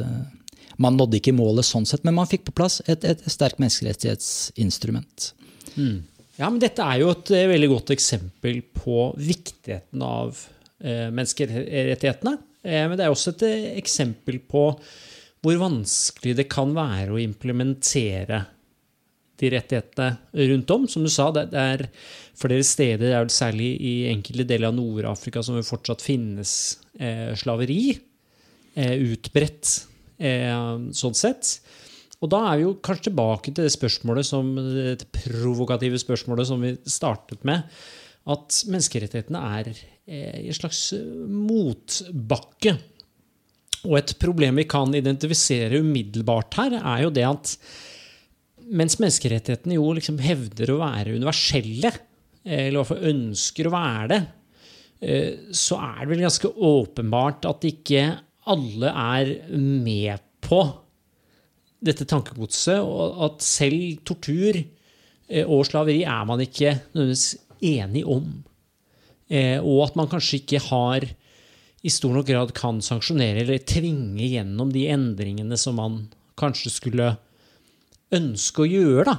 [0.79, 5.33] man nådde ikke målet sånn sett, men man fikk på plass et, et sterkt menneskerettighetsinstrument.
[5.75, 5.97] Mm.
[6.39, 10.39] Ja, men Dette er jo et eh, veldig godt eksempel på viktigheten av
[10.79, 12.37] eh, menneskerettighetene.
[12.69, 14.69] Eh, men det er også et eh, eksempel på
[15.39, 18.43] hvor vanskelig det kan være å implementere
[19.39, 20.87] de rettighetene rundt om.
[20.91, 21.85] Som du sa, det er
[22.39, 26.51] flere steder, det er vel særlig i enkelte deler av Nord-Afrika, som fortsatt finnes
[26.99, 27.95] eh, slaveri.
[28.79, 29.71] Utbredt
[30.95, 31.49] sånn sett.
[32.19, 36.63] Og da er vi jo kanskje tilbake til det spørsmålet som, det provokative spørsmålet som
[36.63, 37.65] vi startet med.
[38.29, 39.71] At menneskerettighetene er
[40.09, 40.81] en slags
[41.29, 42.73] motbakke.
[43.87, 47.53] Og et problem vi kan identifisere umiddelbart her, er jo det at
[48.69, 51.93] mens menneskerettighetene jo liksom hevder å være universelle,
[52.43, 54.19] eller i hvert fall ønsker å være det,
[55.01, 58.03] eh, så er det vel ganske åpenbart at ikke
[58.49, 60.61] alle er med på
[61.79, 67.29] dette tankegodset, og at selv tortur eh, og slaveri er man ikke nødvendigvis
[67.69, 68.27] enig om.
[69.29, 71.05] Eh, og at man kanskje ikke har
[71.79, 75.99] i stor nok grad kan sanksjonere eller tvinge gjennom de endringene som man
[76.39, 77.11] kanskje skulle
[78.15, 79.05] ønske å gjøre.
[79.05, 79.15] da.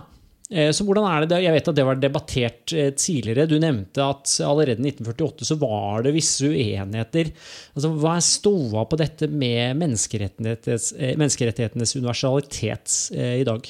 [0.50, 3.46] Eh, Så hvordan er det, Jeg vet at det var debattert eh, tidligere.
[3.48, 7.30] Du nevnte at allerede i 1948 så var det visse uenigheter.
[7.76, 13.62] Altså, Hva er ståa på dette med menneskerettighetenes, menneskerettighetenes universalitet i dag?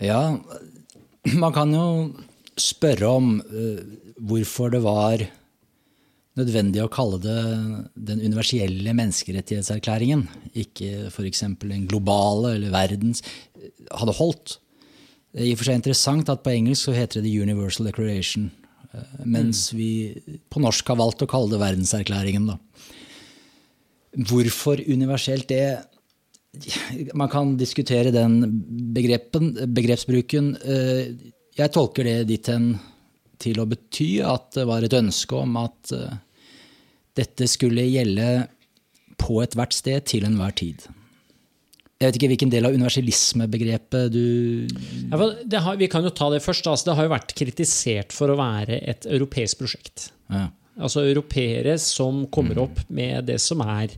[0.00, 0.38] Ja,
[1.36, 1.86] man kan jo
[2.56, 3.42] spørre om
[4.16, 5.24] hvorfor det var
[6.36, 7.38] nødvendig å kalle det
[8.08, 10.26] den universelle menneskerettighetserklæringen,
[10.56, 11.42] ikke f.eks.
[11.62, 13.22] den globale eller verdens,
[13.96, 14.58] hadde holdt.
[15.32, 17.88] Det er i og for seg interessant at på engelsk så heter det The Universal
[17.88, 18.50] Declaration,
[19.24, 19.90] mens mens vi
[20.52, 22.46] på norsk har valgt å kalle det Verdenserklæringen.
[22.52, 22.56] Da.
[24.28, 25.92] Hvorfor universelt det
[27.12, 28.38] Man kan diskutere den
[28.96, 30.54] begrepen, begrepsbruken.
[30.64, 32.78] Eh, Jeg tolker det dit hen
[33.42, 36.18] til å bety at det var et ønske om at eh,
[37.16, 38.46] dette skulle gjelde
[39.20, 40.84] på ethvert sted til enhver tid.
[41.96, 44.26] Jeg vet ikke hvilken del av universalismebegrepet du
[45.08, 46.68] Ja, det har, vi kan jo ta det først.
[46.68, 50.10] Altså, det har jo vært kritisert for å være et europeisk prosjekt.
[50.32, 50.50] ja.
[50.76, 53.94] Altså europeere som kommer opp med det som er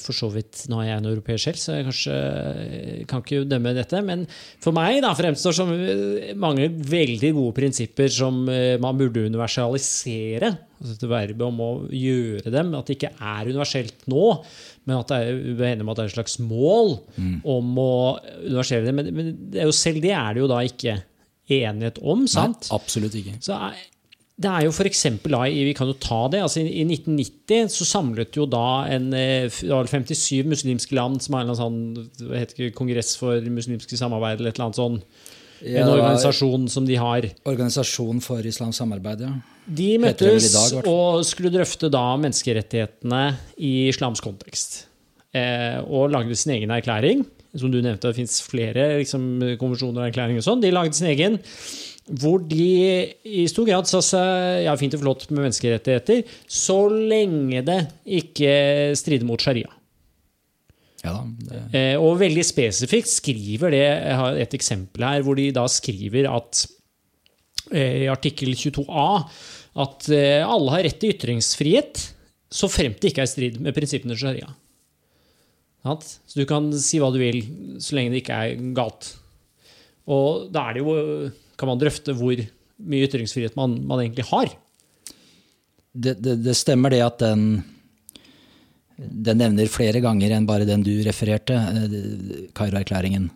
[0.00, 3.42] for så vidt, Nå er jeg en europeer selv, så jeg kanskje eh, kan ikke
[3.50, 3.98] dømme dette.
[4.06, 4.22] Men
[4.62, 10.52] for meg da, fremstår som eh, mange veldig gode prinsipper som eh, man burde universalisere.
[10.78, 12.72] Altså dette verbet om å gjøre dem.
[12.78, 14.28] At det ikke er universelt nå,
[14.86, 16.96] men at det er, vi er at det er et slags mål
[17.42, 17.92] om å
[18.46, 18.94] universere det.
[18.96, 21.00] Men, men det er jo, selv det er det jo da ikke
[21.46, 22.64] enighet om, sant?
[22.66, 23.36] Nei, absolutt ikke.
[23.44, 23.82] Så er,
[24.36, 26.42] det er jo for eksempel da, Vi kan jo ta det.
[26.44, 30.44] altså I, i 1990 så samlet jo da en eh, f- det var vel 57
[30.50, 34.38] muslimske land som har en eller annen sånn hva heter det, kongress for muslimske samarbeid
[34.42, 34.98] eller et eller annet sånn.
[35.64, 37.24] Ja, en organisasjon som de har.
[37.48, 39.30] Organisasjon for islamsk samarbeid, ja.
[39.66, 43.22] De møttes dag, og skulle drøfte da menneskerettighetene
[43.64, 44.82] i islamsk kontekst.
[45.32, 47.24] Eh, og lagde sin egen erklæring.
[47.56, 49.24] Som du nevnte, det fins flere liksom,
[49.56, 50.60] konvensjoner og erklæringer og sånn.
[50.60, 51.38] De lagde sin egen.
[52.06, 52.66] Hvor de
[53.26, 57.80] i stor grad sa seg ja, fint og flott med menneskerettigheter, så lenge det
[58.20, 58.52] ikke
[58.98, 59.72] strider mot sharia.
[61.02, 65.36] ja da, det, Eh, og veldig spesifikt skriver det Jeg har et eksempel her hvor
[65.38, 66.62] de da skriver at
[67.72, 69.08] eh, i artikkel 22a
[69.82, 72.06] at eh, alle har rett til ytringsfrihet
[72.56, 74.48] så fremt det ikke er i strid med prinsippene i sharia.
[75.86, 77.42] Så du kan si hva du vil
[77.82, 79.12] så lenge det ikke er galt.
[80.10, 80.94] Og da er det jo
[81.56, 82.40] kan man drøfte hvor
[82.76, 84.52] mye ytringsfrihet man, man egentlig har.
[85.92, 87.64] det, det, det stemmer det at den
[88.96, 93.28] den nevner flere ganger enn bare den du refererte, eh, Kairo-erklæringen.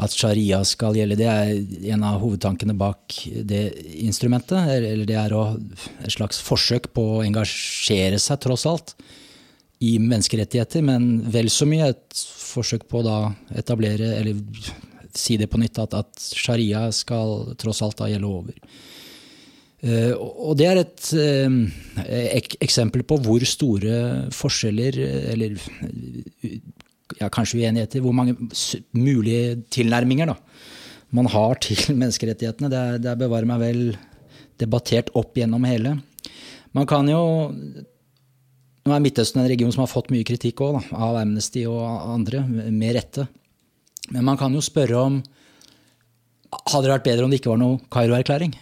[0.00, 3.62] At sharia skal gjelde, det er en av hovedtankene bak det
[4.00, 4.60] instrumentet.
[4.70, 8.94] Eller det er et slags forsøk på å engasjere seg, tross alt,
[9.80, 10.84] i menneskerettigheter.
[10.84, 13.18] Men vel så mye et forsøk på å
[13.56, 14.40] etablere, eller
[15.18, 18.58] si det på nytt, at, at sharia skal tross alt da gjelde over.
[19.80, 20.12] Uh,
[20.50, 21.54] Og det er et uh,
[22.36, 24.98] ek eksempel på hvor store forskjeller,
[25.32, 25.56] eller
[27.16, 28.36] ja, kanskje uenigheter, hvor mange
[28.92, 30.36] mulige tilnærminger da,
[31.16, 32.70] man har til menneskerettighetene.
[32.70, 33.82] Det er, er bevare meg vel
[34.60, 35.96] debattert opp gjennom hele.
[36.76, 37.22] Man kan jo
[38.80, 41.82] Nå er Midtøsten en region som har fått mye kritikk også, da, av Amnesty og
[41.84, 43.26] andre, med rette.
[44.10, 45.20] Men man kan jo spørre om
[46.50, 48.54] Hadde det vært bedre om det ikke var noe Kairo-erklæring?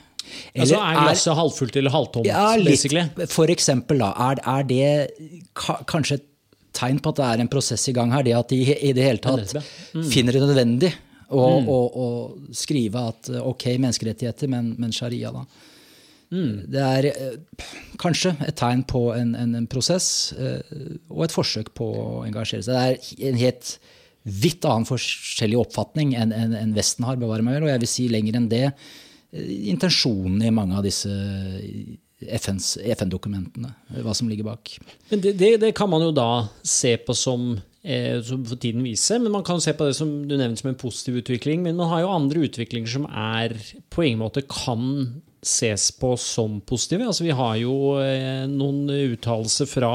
[0.60, 2.26] Altså Er glasset halvfullt eller halvtomt?
[2.28, 2.66] ja, litt.
[2.74, 3.26] basically?
[3.32, 4.10] For eksempel, da.
[4.28, 4.90] Er, er det
[5.56, 6.26] ka, kanskje et
[6.76, 8.26] tegn på at det er en prosess i gang her?
[8.26, 9.56] Det at de i det hele tatt
[9.96, 10.04] Mm.
[10.12, 10.92] finner det nødvendig
[11.32, 12.06] å, å, å
[12.52, 15.46] skrive at ok, menneskerettigheter, men, men sharia, da.
[16.28, 16.54] Mm.
[16.68, 17.64] Det er eh,
[18.00, 20.60] kanskje et tegn på en, en, en prosess eh,
[21.08, 22.76] og et forsøk på å engasjere seg.
[22.76, 23.78] Det er en helt
[24.24, 27.92] vidt annen forskjellig oppfatning enn en, en Vesten har, bevare meg vel, og jeg vil
[27.94, 31.12] si lenger enn det eh, intensjonen i mange av disse
[32.18, 34.74] FN-dokumentene, eh, hva som ligger bak.
[35.12, 37.52] Men det, det, det kan man jo da se på som,
[37.82, 40.72] eh, som for tiden viser, men man kan se på det som du nevnte som
[40.72, 41.62] en positiv utvikling.
[41.64, 43.54] Men man har jo andre utviklinger som er
[43.94, 47.06] på ingen måte kan ses på som positive.
[47.06, 49.92] Altså Vi har jo eh, noen uttalelser fra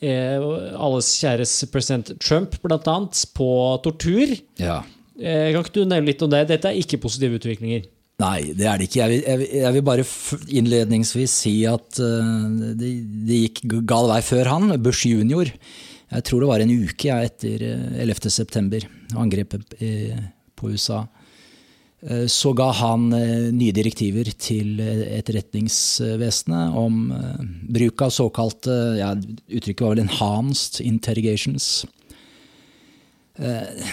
[0.00, 0.42] eh,
[0.76, 3.48] alles kjæres president Trump, blant annet, på
[3.84, 4.36] tortur.
[4.60, 4.82] Ja.
[5.18, 6.46] Eh, kan ikke du nevne litt om det?
[6.52, 7.88] Dette er ikke positive utviklinger.
[8.22, 9.02] Nei, det er det ikke.
[9.02, 10.06] Jeg vil, jeg vil, jeg vil bare
[10.60, 12.46] innledningsvis si at uh,
[12.78, 12.92] det,
[13.28, 15.50] det, gikk gal vei før han, Bush junior.
[16.14, 17.60] Jeg tror det var en uke ja, etter
[18.00, 18.30] 11.
[18.32, 18.86] september,
[19.20, 19.74] angrepet
[20.56, 21.02] på USA.
[22.04, 27.12] Uh, så ga han uh, nye direktiver til Etterretningsvesenet om
[27.72, 31.86] bruk av såkalte ja, Uttrykket var vel 'enhanced interrogations'.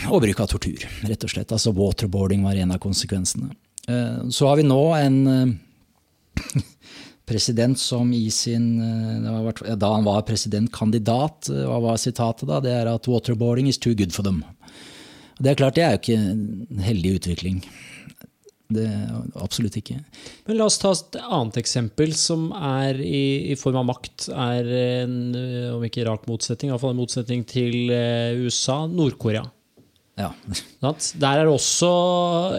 [0.08, 1.52] Og bruk av tortur, rett og slett.
[1.52, 3.52] Altså Waterboarding var en av konsekvensene.
[3.88, 6.62] Eh, så har vi nå en eh,
[7.30, 12.62] president som i sin eh, Da han var presidentkandidat, hva var sitatet da?
[12.64, 14.44] Det er at 'waterboarding is too good for them'.
[15.40, 17.64] Det er klart, det er jo ikke en heldig utvikling.
[18.74, 18.86] Det
[19.44, 20.00] Absolutt ikke.
[20.48, 24.30] Men La oss ta et annet eksempel som er i, i form av makt.
[24.30, 24.70] Er
[25.02, 25.18] en,
[25.76, 27.92] om ikke rak motsetning, iallfall en motsetning til
[28.44, 29.46] USA, Nord-Korea.
[30.14, 30.28] Ja.
[31.18, 31.90] Der er det også,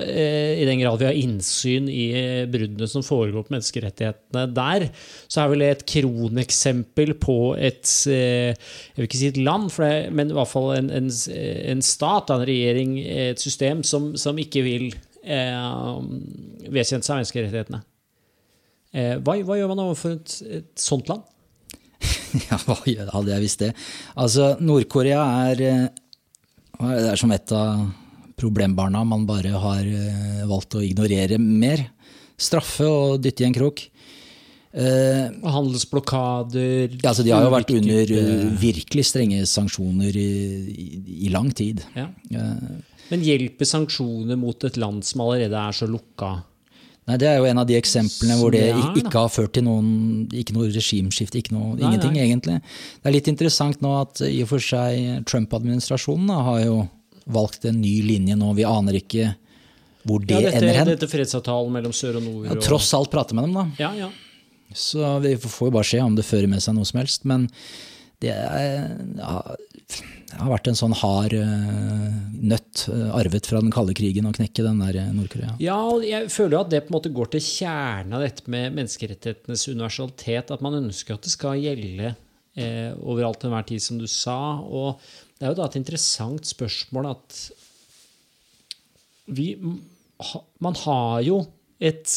[0.03, 2.09] eh, i den grad vi har innsyn i
[2.51, 4.89] bruddene som foregår på menneskerettighetene der,
[5.31, 10.11] så er vel et kroneksempel på et eh, Jeg vil ikke si et land, det,
[10.11, 14.67] men i hvert fall en, en, en, stat, en regjering, et system som, som ikke
[14.67, 14.89] vil
[15.23, 16.03] eh,
[16.75, 17.85] vedkjenne seg menneskerettighetene.
[18.95, 21.23] Eh, hva, hva, gjør man overfor et, et sånt land?
[22.49, 23.75] ja, hva hadde jeg visst det?
[24.19, 25.85] Altså, Nord-Korea er eh,
[26.81, 27.85] det er som et av
[28.41, 31.87] problembarna man bare har eh, valgt å ignorere mer.
[32.41, 33.85] Straffe og dytte i en krok.
[34.75, 40.33] Eh, Handelsblokader ja, altså De har jo vært under uh, virkelig strenge sanksjoner i,
[40.73, 40.89] i,
[41.29, 41.85] i lang tid.
[41.95, 42.09] Ja.
[43.13, 46.41] Men hjelper sanksjoner mot et land som allerede er så lukka?
[47.05, 48.65] Nei, Det er jo en av de eksemplene hvor det,
[48.97, 49.89] ikke har ført til noen,
[50.33, 51.41] ikke noe regimeskifte.
[51.43, 52.27] Ikke noe, nei, ingenting, nei.
[52.31, 52.59] egentlig.
[53.03, 56.79] Det er litt interessant nå at i og for seg Trump-administrasjonen har jo
[57.35, 58.53] valgt en ny linje nå.
[58.57, 59.35] Vi aner ikke
[60.05, 60.91] hvor det ja, dette, ender hen.
[60.93, 62.49] Dette fredsavtalen mellom sør og nord.
[62.49, 63.67] Ja, tross alt prate med dem, da.
[63.81, 64.11] Ja, ja.
[64.75, 67.25] Så vi får jo bare se om det fører med seg noe som helst.
[67.29, 67.47] Men
[68.25, 69.37] det er, ja,
[70.39, 72.15] har vært en sånn hard uh,
[72.45, 75.55] nøtt uh, arvet fra den kalde krigen å knekke den der eh, Nord-Korea.
[75.63, 78.47] Ja, og jeg føler jo at det på en måte går til kjernen av dette
[78.51, 80.53] med menneskerettighetenes universalitet.
[80.55, 84.39] At man ønsker at det skal gjelde eh, overalt til enhver tid, som du sa.
[84.65, 85.01] Og
[85.39, 87.43] det er jo da et interessant spørsmål at
[89.35, 89.55] vi
[90.63, 91.39] Man har jo
[91.83, 92.11] et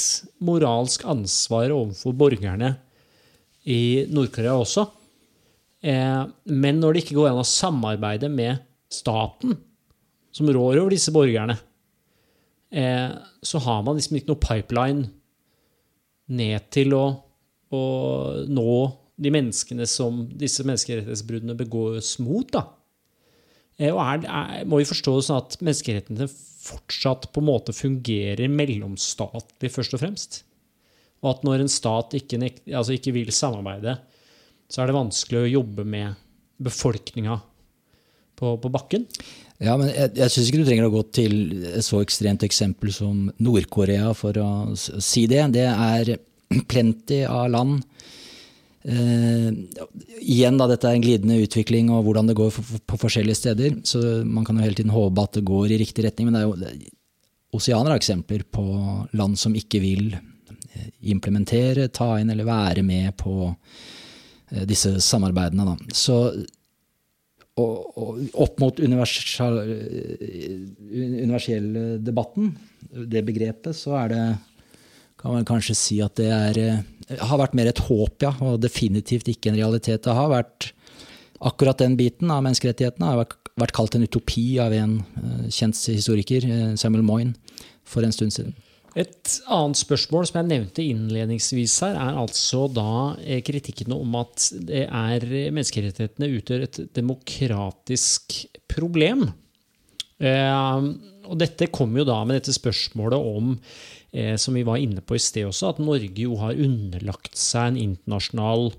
[0.44, 2.76] moralsk ansvar overfor borgerne
[3.68, 4.86] i Nord-Korea også.
[5.86, 8.64] Eh, men når det ikke går an å samarbeide med
[8.94, 9.58] staten,
[10.34, 11.58] som rår over disse borgerne,
[12.72, 13.10] eh,
[13.42, 15.08] så har man liksom ikke noe pipeline
[16.28, 17.06] ned til å,
[17.74, 17.84] å
[18.48, 18.74] nå
[19.18, 22.50] de menneskene som disse menneskerettighetsbruddene begås mot.
[22.54, 22.68] da.
[23.78, 26.30] Eh, og er, er, må vi forstå sånn at menneskerettighetene
[26.68, 30.42] fortsatt på en måte fungerer mellomstatlig, først og fremst?
[31.24, 33.98] Og at når en stat ikke, altså ikke vil samarbeide
[34.68, 36.18] så er det vanskelig å jobbe med
[36.64, 37.38] befolkninga
[38.38, 39.06] på, på bakken.
[39.58, 41.36] Ja, men jeg, jeg syns ikke du trenger å gå til
[41.72, 45.42] et så ekstremt eksempel som Nord-Korea for å si det.
[45.56, 46.14] Det er
[46.70, 47.80] plenty av land.
[48.88, 49.50] Eh,
[50.22, 53.82] igjen, da, dette er en glidende utvikling og hvordan det går på forskjellige steder.
[53.88, 56.30] Så man kan jo hele tiden håpe at det går i riktig retning.
[56.30, 58.68] Men det er jo oseaner av eksempler på
[59.18, 63.52] land som ikke vil eh, implementere, ta inn eller være med på
[64.68, 65.66] disse samarbeidene.
[65.68, 65.96] Da.
[65.96, 66.18] Så
[67.58, 69.58] og, og opp mot universal,
[70.94, 71.72] universell
[72.06, 72.52] debatten,
[72.94, 74.26] det begrepet, så er det
[75.18, 78.62] kan man kanskje si at det er, eh, har vært mer et håp, ja, og
[78.62, 80.04] definitivt ikke en realitet.
[80.06, 80.72] Det har vært
[81.42, 83.26] akkurat den biten av menneskerettighetene har
[83.58, 86.46] vært kalt en utopi av en eh, kjent historiker,
[86.78, 87.34] Samuel Moyne,
[87.88, 88.54] for en stund siden.
[88.98, 94.48] Et annet spørsmål som jeg nevnte innledningsvis her, er altså da eh, kritikken om at
[94.74, 98.40] er menneskerettighetene utgjør et demokratisk
[98.72, 99.28] problem.
[100.18, 100.88] Eh,
[101.28, 103.54] og dette kommer jo da med dette spørsmålet om,
[104.18, 107.74] eh, som vi var inne på i sted også, at Norge jo har underlagt seg
[107.74, 108.72] en internasjonal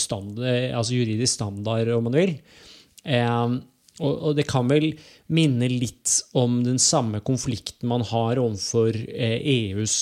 [0.00, 2.30] standard, altså juridisk standard, om man vil.
[3.98, 4.92] Og, det kan vel
[5.34, 9.96] minne litt om den samme konflikten man har overfor EUs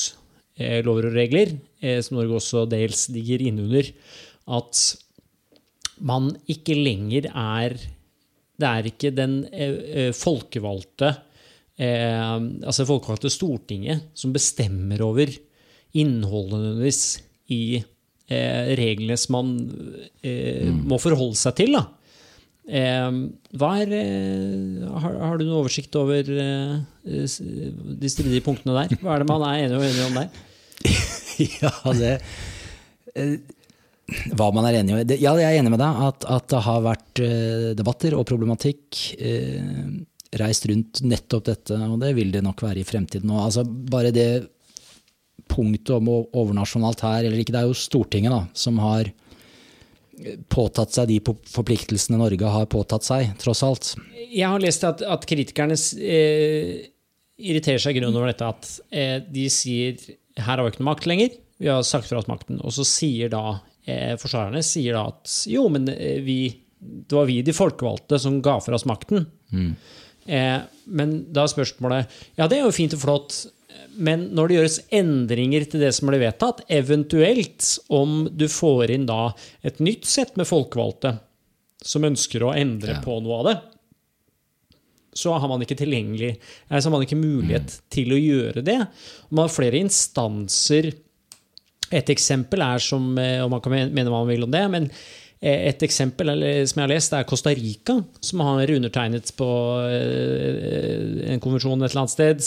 [0.58, 3.88] eh, e eh, lover og regler, eh, som Norge også dels ligger innunder.
[4.46, 4.82] At
[6.04, 7.78] man ikke lenger er
[8.56, 9.34] Det er ikke den
[10.16, 11.10] folkevalgte
[11.76, 15.28] altså folkevalgte Stortinget som bestemmer over
[15.92, 17.02] innholdet nødvendigvis
[17.52, 17.82] i
[18.80, 19.50] reglene som man
[20.24, 20.88] mm.
[20.88, 21.76] må forholde seg til.
[21.76, 21.84] da
[22.66, 28.96] er, eh, har, har, du noen oversikt over eh, de stridige punktene der?
[29.02, 30.42] Hva er det man er enig og uenig om der?
[31.60, 32.12] ja, det
[33.14, 33.36] eh,
[34.36, 36.84] Hva man er enig om Ja, jeg er enig med deg at, at det har
[36.84, 40.02] vært eh, debatter og problematikk eh,
[40.36, 43.44] reist rundt nettopp dette, og det vil det nok være i fremtiden òg.
[43.46, 44.30] Altså, bare det
[45.48, 49.12] punktet om overnasjonalt her, eller ikke, det er jo Stortinget da, som har
[50.52, 51.20] påtatt seg de
[51.52, 53.94] forpliktelsene Norge har påtatt seg, tross alt.
[54.26, 56.86] Jeg har lest at, at kritikerne eh,
[57.36, 60.00] irriterer seg i grunnen over dette at eh, de sier
[60.36, 62.60] her har vi ikke noe makt lenger, vi har sagt fra oss makten.
[62.60, 63.58] Og så sier da
[63.88, 66.40] eh, forsvarerne sier da at jo, men eh, vi,
[66.78, 69.24] det var vi de folkevalgte som ga fra oss makten.
[69.52, 69.70] Mm.
[70.26, 70.58] Eh,
[70.98, 73.38] men da er spørsmålet Ja, det er jo fint og flott,
[73.96, 79.06] men når det gjøres endringer til det som ble vedtatt, eventuelt om du får inn
[79.08, 79.30] da
[79.66, 81.16] et nytt sett med folkevalgte
[81.86, 83.02] som ønsker å endre ja.
[83.04, 83.56] på noe av det,
[85.16, 86.34] så har man ikke tilgjengelig,
[86.68, 87.84] så har man ikke mulighet mm.
[87.92, 88.78] til å gjøre det.
[89.30, 90.90] Man har flere instanser.
[91.86, 94.90] Et eksempel er som eh, og Man kan mene hva man vil om det, men
[95.40, 96.34] eh, et eksempel
[96.68, 99.50] som jeg har lest, er Costa Rica, som har undertegnet på
[99.88, 102.44] eh, en konvensjon et eller annet sted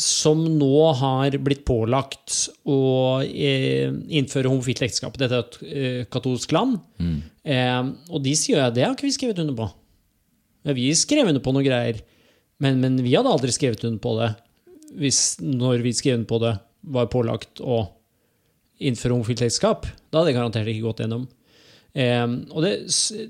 [0.00, 2.78] som nå har blitt pålagt å
[3.20, 5.18] eh, innføre homofilt ekteskap.
[5.20, 6.78] Dette er et eh, katolsk land.
[7.02, 7.18] Mm.
[7.44, 9.68] Eh, og de sier at det har ikke vi skrevet under på.
[10.64, 12.00] Ja, vi skrev under på noe greier,
[12.60, 14.34] men, men, vi hadde aldri skrevet under på det
[15.00, 16.54] hvis når vi skrev under på det,
[16.90, 17.84] var pålagt å
[18.80, 19.84] innføre homofilt ekteskap.
[20.08, 21.28] Da hadde det garantert ikke gått gjennom.
[21.90, 22.72] Um, og det,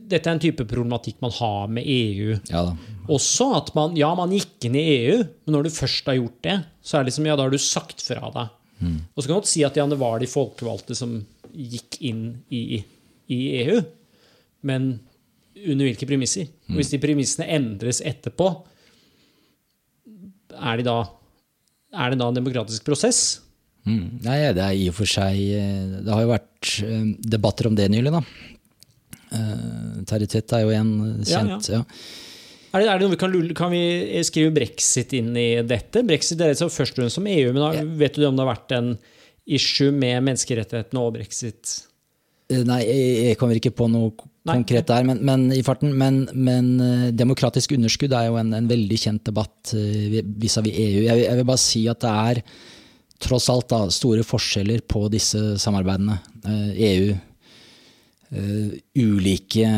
[0.05, 2.35] dette er en type problematikk man har med EU.
[2.51, 2.67] Ja
[3.09, 6.37] Også at man, ja, man gikk inn i EU, men når du først har gjort
[6.45, 8.57] det, så er det liksom, ja, da har du sagt fra deg.
[8.81, 8.99] Mm.
[9.15, 11.17] Og så kan du godt si at ja, det var de folkevalgte som
[11.51, 12.83] gikk inn i,
[13.33, 13.81] i EU,
[14.69, 14.93] men
[15.61, 16.51] under hvilke premisser?
[16.69, 16.77] Mm.
[16.79, 18.53] Hvis de premissene endres etterpå,
[20.51, 20.99] er, de da,
[21.97, 23.41] er det da en demokratisk prosess?
[23.89, 24.21] Mm.
[24.27, 27.77] Nei, det er i og for seg eh, Det har jo vært eh, debatter om
[27.79, 28.21] det nylig, da.
[29.31, 30.91] Uh, Terje Tvedt er jo en
[31.23, 31.79] kjent ja, ja.
[31.79, 31.85] ja.
[32.75, 36.03] Er det, er det, noe vi kan, kan, vi skrive brexit inn i dette?
[36.07, 38.51] Brexit er altså først og fremst som EU, men da, vet du om det har
[38.53, 38.91] vært en
[39.51, 41.73] issue med menneskerettighetene og brexit?
[42.51, 44.13] Nei, jeg kommer ikke på noe
[44.47, 44.57] Nei.
[44.61, 45.95] konkret der, men, men, i farten.
[45.99, 46.71] Men, men,
[47.19, 51.03] demokratisk underskudd er jo en, en veldig kjent debatt vis-à-vis -vis EU.
[51.07, 52.43] Jeg, jeg, vil bare si at det er
[53.21, 56.19] tross alt da, store forskjeller på disse samarbeidene.
[56.47, 57.19] EU, eh,
[58.31, 58.71] e eh,
[59.03, 59.69] ulike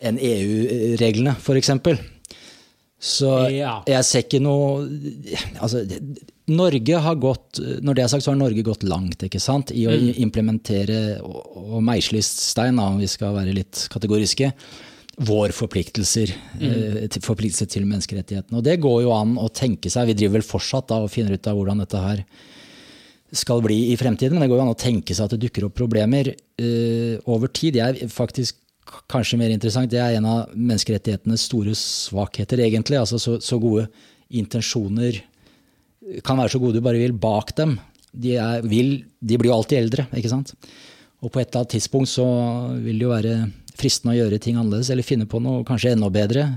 [0.00, 1.70] en EU-reglene, f.eks.
[3.02, 4.86] Så jeg ser ikke noe
[5.58, 5.82] altså,
[6.50, 9.84] Norge har gått, Når det er sagt, så har Norge gått langt ikke sant, i
[9.86, 10.08] å mm.
[10.24, 14.50] implementere og meisle i stein, om vi skal være litt kategoriske,
[15.22, 16.72] vår forpliktelser, mm.
[17.04, 18.58] eh, forpliktelse til menneskerettighetene.
[18.58, 20.08] Og det går jo an å tenke seg.
[20.10, 22.24] Vi driver vel fortsatt da, og finner ut av hvordan dette her
[23.32, 25.68] skal bli i fremtiden, men det går jo an å tenke seg at det dukker
[25.68, 27.78] opp problemer eh, over tid.
[27.78, 28.58] Jeg er faktisk
[29.12, 32.98] kanskje mer interessant, det er en av menneskerettighetenes store svakheter, egentlig.
[33.00, 33.86] Altså så, så gode
[34.32, 35.22] intensjoner
[36.20, 37.76] kan være så gode du bare vil bak dem.
[38.12, 40.52] De, er, vil, de, blir jo alltid eldre, ikke sant.
[41.22, 42.26] Og på et eller annet tidspunkt så
[42.82, 43.36] vil det jo være
[43.78, 46.48] fristende å gjøre ting annerledes, eller finne på noe kanskje enda bedre.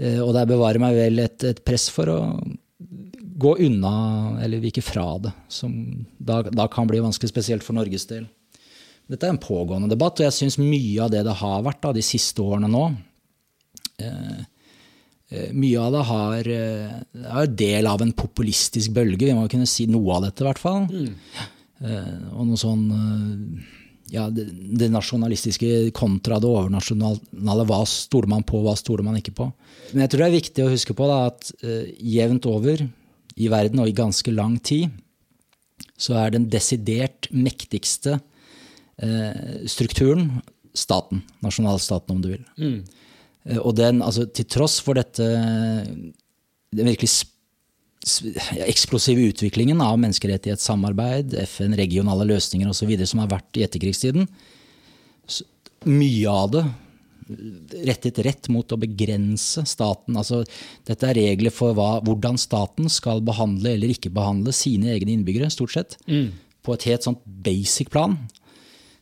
[0.00, 2.18] Eh, og der bevarer meg vel et, et, press for å
[3.40, 3.94] gå unna,
[4.44, 5.32] eller vike fra det.
[5.52, 5.74] Som
[6.18, 8.28] da, da kan bli vanskelig, spesielt for Norges del.
[9.10, 11.94] Dette er en pågående debatt, og jeg syns mye av det det har vært da,
[11.96, 12.84] de siste årene nå,
[14.04, 14.42] eh,
[15.30, 19.28] mye av det har, eh, er del av en populistisk bølge.
[19.28, 20.88] Vi må kunne si noe av dette, i hvert fall.
[20.90, 21.14] Mm.
[22.34, 22.82] Og noe sånn
[24.10, 27.66] ja, det, det, nasjonalistiske kontra det overnasjonale.
[27.68, 29.46] Hva stoler man på, hva stoler man ikke på?
[29.92, 32.82] Men jeg tror det er viktig å huske på da, at uh, jevnt over
[33.40, 34.90] i verden og i ganske lang tid
[36.00, 40.40] så er den desidert mektigste uh, strukturen
[40.76, 41.22] staten.
[41.44, 42.44] Nasjonalstaten, om du vil.
[42.58, 42.82] Mm.
[43.48, 45.26] Eh, og den, altså, til tross for dette
[46.70, 47.10] den virkelig
[48.64, 52.94] eksplosive utviklingen av menneskerettighetssamarbeid, FN, regionale løsninger osv.
[53.04, 54.28] som har vært i etterkrigstiden,
[55.90, 56.64] mye av det
[57.86, 60.16] rettet rett mot å begrense staten.
[60.18, 60.42] Altså,
[60.88, 65.50] dette er regler for hva, hvordan staten skal behandle eller ikke behandle sine egne innbyggere,
[65.52, 65.96] stort sett.
[66.10, 66.32] Mm.
[66.66, 68.16] På et helt sånt basic plan.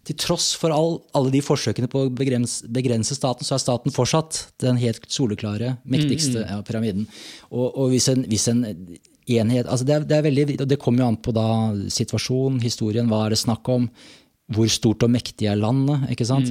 [0.09, 3.95] Til tross for all, alle de forsøkene på å begrense, begrense staten, så er staten
[3.95, 7.05] fortsatt den helt soleklare, mektigste ja, pyramiden.
[7.51, 8.65] Og, og hvis, en, hvis en
[9.29, 11.49] enhet altså det, er, det, er veldig, det kommer jo an på da
[11.93, 13.89] situasjonen, historien, hva er det snakk om?
[14.57, 16.09] Hvor stort og mektig er landet?
[16.15, 16.49] ikke sant?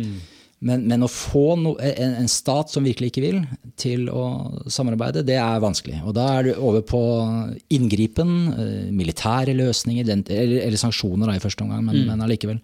[0.58, 3.40] Men, men, å få no, en, en, stat som virkelig ikke vil,
[3.78, 4.24] til å
[4.74, 6.00] samarbeide, det er vanskelig.
[6.10, 7.02] Og da er du over på
[7.78, 12.10] inngripen, eh, militære løsninger, den, eller, eller, sanksjoner da, i første omgang, men, mm.
[12.10, 12.62] men allikevel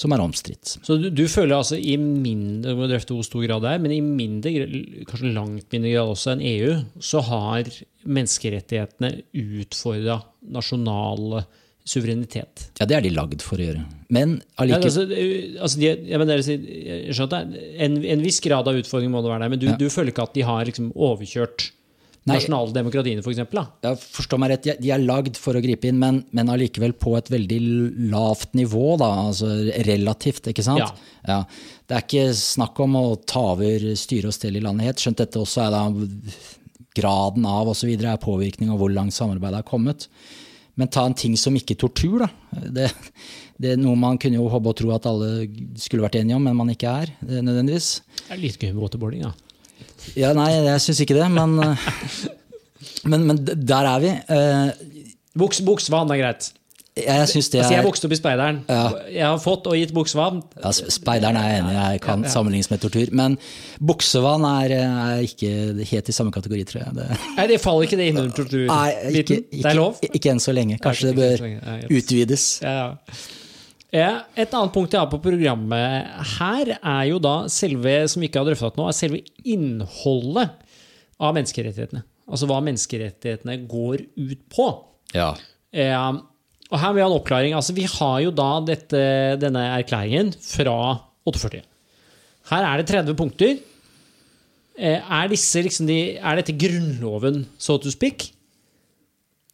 [0.00, 0.78] som er omstridt.
[0.86, 4.52] Så du, du, føler altså i mindre hvor stor grad det er, men i mindre,
[5.08, 7.68] kanskje langt mindre grad også enn EU, så har
[8.08, 9.12] menneskerettighetene
[9.60, 10.22] utfordra
[10.56, 11.42] nasjonal
[11.90, 12.70] suverenitet.
[12.78, 13.82] Ja, det er de lagd for å gjøre.
[14.12, 15.18] Men allikevel ja,
[15.58, 17.52] altså, altså jeg, mener, jeg skjønner,
[17.86, 19.76] en, en, viss grad av utfordring må det være der, men du, ja.
[19.80, 21.70] du føler ikke at de har liksom overkjørt
[22.28, 23.40] nasjonale demokratiene, f.eks.?
[23.48, 26.92] For ja, forstå meg rett, de er lagd for å gripe inn, men, men allikevel
[27.00, 27.60] på et veldig
[28.12, 29.50] lavt nivå, da, altså
[29.88, 30.82] relativt, ikke sant?
[30.82, 30.90] Ja.
[31.28, 31.40] ja.
[31.88, 35.24] Det er ikke snakk om å ta over styre og stell i landet helt, skjønt
[35.24, 35.84] dette også er da
[36.96, 37.90] graden av osv.
[37.94, 40.08] er påvirkning av hvor langt samarbeidet er kommet.
[40.78, 42.30] Men ta en ting som ikke tortur, da.
[42.50, 42.88] Det,
[43.60, 45.48] det, er noe man kunne jo håpe og tro at alle
[45.80, 47.92] skulle vært enige om, men man ikke er nødvendigvis.
[48.22, 49.32] Det er litt gøy med waterboarding, da.
[49.34, 49.49] Ja,
[50.36, 51.90] nei, jeg syns ikke det, men, eh,
[53.10, 54.14] men, men, der er vi.
[54.30, 54.96] Uh,
[55.38, 56.50] Buks, buksvann er greit.
[56.98, 58.56] Jeg, synes det er, altså, jeg vokste opp i Speideren.
[58.68, 58.80] Ja.
[59.14, 60.40] Jeg har fått og gitt buksevann.
[60.58, 62.32] Ja, speideren er jeg enig i, jeg kan ja, ja.
[62.34, 63.12] sammenlignes med tortur.
[63.16, 63.36] Men
[63.78, 66.96] buksevann er, er, ikke helt i samme kategori, tror jeg.
[66.98, 67.06] Det.
[67.38, 68.66] Nei, det faller ikke det inn under tortur?
[68.68, 68.88] Nei,
[69.22, 70.02] ikke, ikke, det er lov?
[70.10, 70.80] Ikke enn så lenge.
[70.82, 71.46] Kanskje det bør
[72.00, 72.48] utvides.
[73.90, 78.42] Et annet punkt jeg har på programmet her, er jo da selve, som vi ikke
[78.42, 80.52] har drøftet nå, er selve innholdet
[81.20, 82.04] av menneskerettighetene.
[82.30, 84.68] Altså hva menneskerettighetene går ut på.
[85.16, 85.32] Ja.
[85.74, 86.20] Eh,
[86.70, 87.56] og her vil jeg ha en oppklaring.
[87.58, 89.02] Altså, vi har jo da dette,
[89.42, 90.76] denne erklæringen fra
[91.26, 91.64] 48.
[92.50, 93.58] Her er det 30 punkter.
[94.78, 98.30] Eh, er, disse, liksom de, er dette grunnloven, so to speak,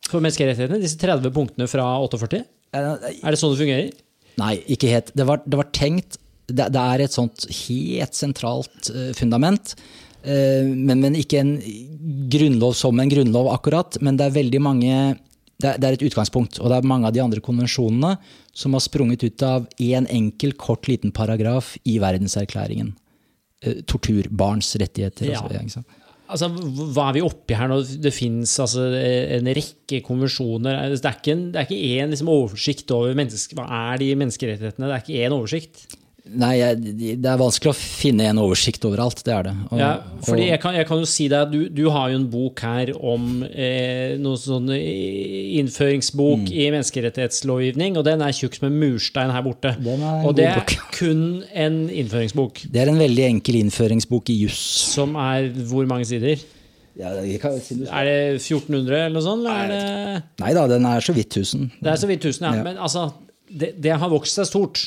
[0.06, 0.82] for menneskerettighetene?
[0.84, 2.44] Disse 30 punktene fra 48?
[2.76, 3.94] Er det sånn det fungerer?
[4.40, 5.12] Nei, ikke helt.
[5.16, 9.74] Det var, det var tenkt det, det, er et sånt helt sentralt uh, fundament.
[10.26, 11.54] Uh, men, men, ikke en
[12.30, 13.98] grunnlov som en grunnlov, akkurat.
[14.04, 14.92] Men det er veldig mange
[15.56, 16.60] det er, det er et utgangspunkt.
[16.60, 18.16] Og det er mange av de andre konvensjonene
[18.56, 22.92] som har sprunget ut av én en enkel, kort, liten paragraf i verdenserklæringen.
[23.64, 25.30] Eh, tortur, barns rettigheter.
[25.32, 25.40] Ja.
[25.40, 25.84] Også,
[26.26, 26.48] altså,
[26.94, 27.80] hva er vi oppi her nå?
[28.02, 28.86] Det fins altså,
[29.36, 30.82] en rekke konvensjoner.
[30.94, 34.10] Det er ikke en, det er ikke en liksom, oversikt over menneske, hva er de
[34.22, 34.90] menneskerettighetene.
[34.90, 35.86] Det er ikke én oversikt.
[36.26, 36.80] Nei, jeg,
[37.22, 39.20] det er vanskelig å finne en oversikt overalt.
[39.24, 39.52] Det er det.
[39.68, 39.90] Og, ja,
[40.26, 42.90] fordi jeg kan, jeg kan, jo si deg, du, du har jo en bok her
[42.96, 46.50] om eh, noen sånn innføringsbok mm.
[46.50, 49.76] i menneskerettighetslovgivning, og den er tjukk som en murstein her borte.
[49.78, 50.64] og det er
[50.98, 51.22] kun
[51.54, 52.66] en innføringsbok.
[52.74, 54.62] Det er en veldig enkel innføringsbok i juss.
[54.96, 56.42] Som er hvor mange sider?
[56.96, 59.44] Ja, kan, er det 1400 eller noe sånt?
[59.52, 61.68] Eller Nei da, den er så vidt 1000.
[61.84, 62.52] Det er så vidt 1000, ja.
[62.56, 62.64] ja.
[62.64, 63.10] Men altså,
[63.46, 64.82] det, det har vokst seg stort.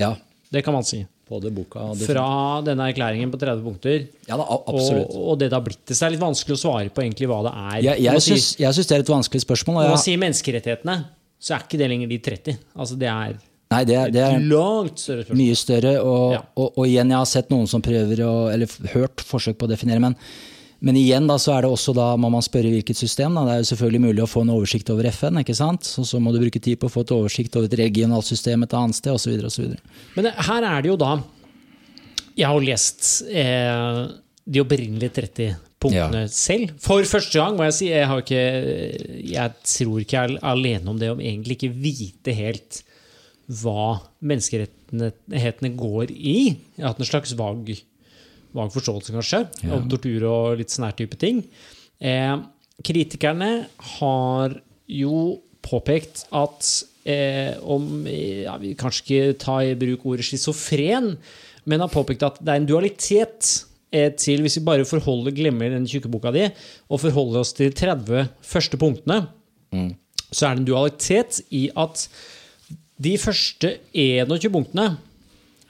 [0.00, 0.14] Ja.
[0.50, 1.04] Det kan man si.
[1.30, 2.24] Boka, Fra
[2.66, 4.00] denne erklæringen på 30 punkter.
[4.26, 5.12] Ja, da, absolutt.
[5.14, 7.38] Og, og, det har blitt til Så er litt vanskelig å svare på egentlig hva
[7.46, 7.76] det er.
[7.84, 9.78] Jeg, jeg, syns, jeg syns det er et vanskelig spørsmål.
[9.78, 10.96] Når man sier menneskerettighetene,
[11.38, 12.58] så er ikke det lenger de 30.
[12.74, 13.38] Altså det er
[13.70, 15.38] Nei, det er, det er langt større spørsmål.
[15.38, 15.92] Mye større.
[16.02, 16.40] Og, ja.
[16.58, 19.70] og, og, igjen, jeg har sett noen som prøver å Eller hørt forsøk på å
[19.70, 20.18] definere, men
[20.80, 23.34] men igjen da, så er det også da, må man spørre hvilket system.
[23.36, 23.44] Da.
[23.44, 25.84] Det er jo selvfølgelig mulig å få en oversikt over FN, ikke sant?
[25.84, 28.64] Så, så må du bruke tid på å få et oversikt over et regionalt system
[28.64, 29.34] et annet sted osv.
[29.44, 29.74] osv.
[30.16, 31.18] Men her er det jo da
[32.38, 34.04] Jeg har lest eh,
[34.48, 36.32] de opprinnelige 30 punktene ja.
[36.32, 36.72] selv.
[36.80, 37.90] For første gang, må jeg si.
[37.92, 38.44] Jeg, har ikke,
[39.34, 42.80] jeg tror ikke jeg er alene om det, om egentlig ikke vite helt
[43.60, 46.38] hva menneskerettighetene går i.
[46.78, 47.72] Jeg har hatt en slags vag
[48.56, 49.74] vag forståelse, kanskje, ja.
[49.76, 51.44] av tortur og litt sånn her type ting.
[52.00, 52.36] Eh,
[52.86, 53.50] kritikerne
[53.98, 54.56] har
[54.90, 56.68] jo påpekt at
[57.04, 61.12] eh, om ja, Vi kanskje ikke ta i bruk ordet schizofren,
[61.68, 63.50] men har påpekt at det er en dualitet
[63.92, 66.46] eh, til Hvis vi bare forholder, glemmer den tjukke boka di
[66.88, 69.22] og forholder oss til 30 første punktene,
[69.74, 69.92] mm.
[70.30, 72.08] så er det en dualitet i at
[73.00, 74.88] de første 21 punktene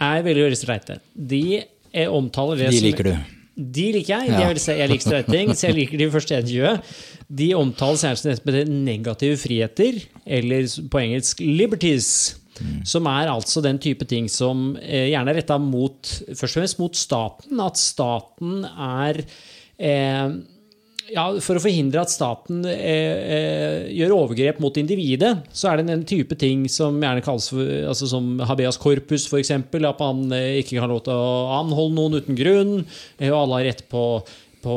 [0.01, 0.99] er veldig veldig streite.
[1.15, 1.61] De
[1.93, 3.15] jeg omtaler det De liker du.
[3.61, 4.33] De liker jeg.
[4.33, 6.93] De vil, jeg liker streiting, så jeg liker de første 21.
[7.41, 12.37] De omtales gjerne som negative friheter, eller på engelsk 'liberties'.
[12.61, 12.85] Mm.
[12.85, 16.81] Som er altså den type ting som eh, gjerne er retta mot først og fremst
[16.81, 17.61] mot staten.
[17.65, 19.23] At staten er
[19.81, 20.35] eh,
[21.13, 25.95] ja, For å forhindre at staten eh, eh, gjør overgrep mot individet, så er det
[25.95, 29.53] en type ting som gjerne kalles for, altså som habeas corpus, f.eks.
[29.57, 32.77] At man eh, ikke kan lov til å anholde noen uten grunn,
[33.19, 34.05] eh, og alle har rett på,
[34.65, 34.77] på,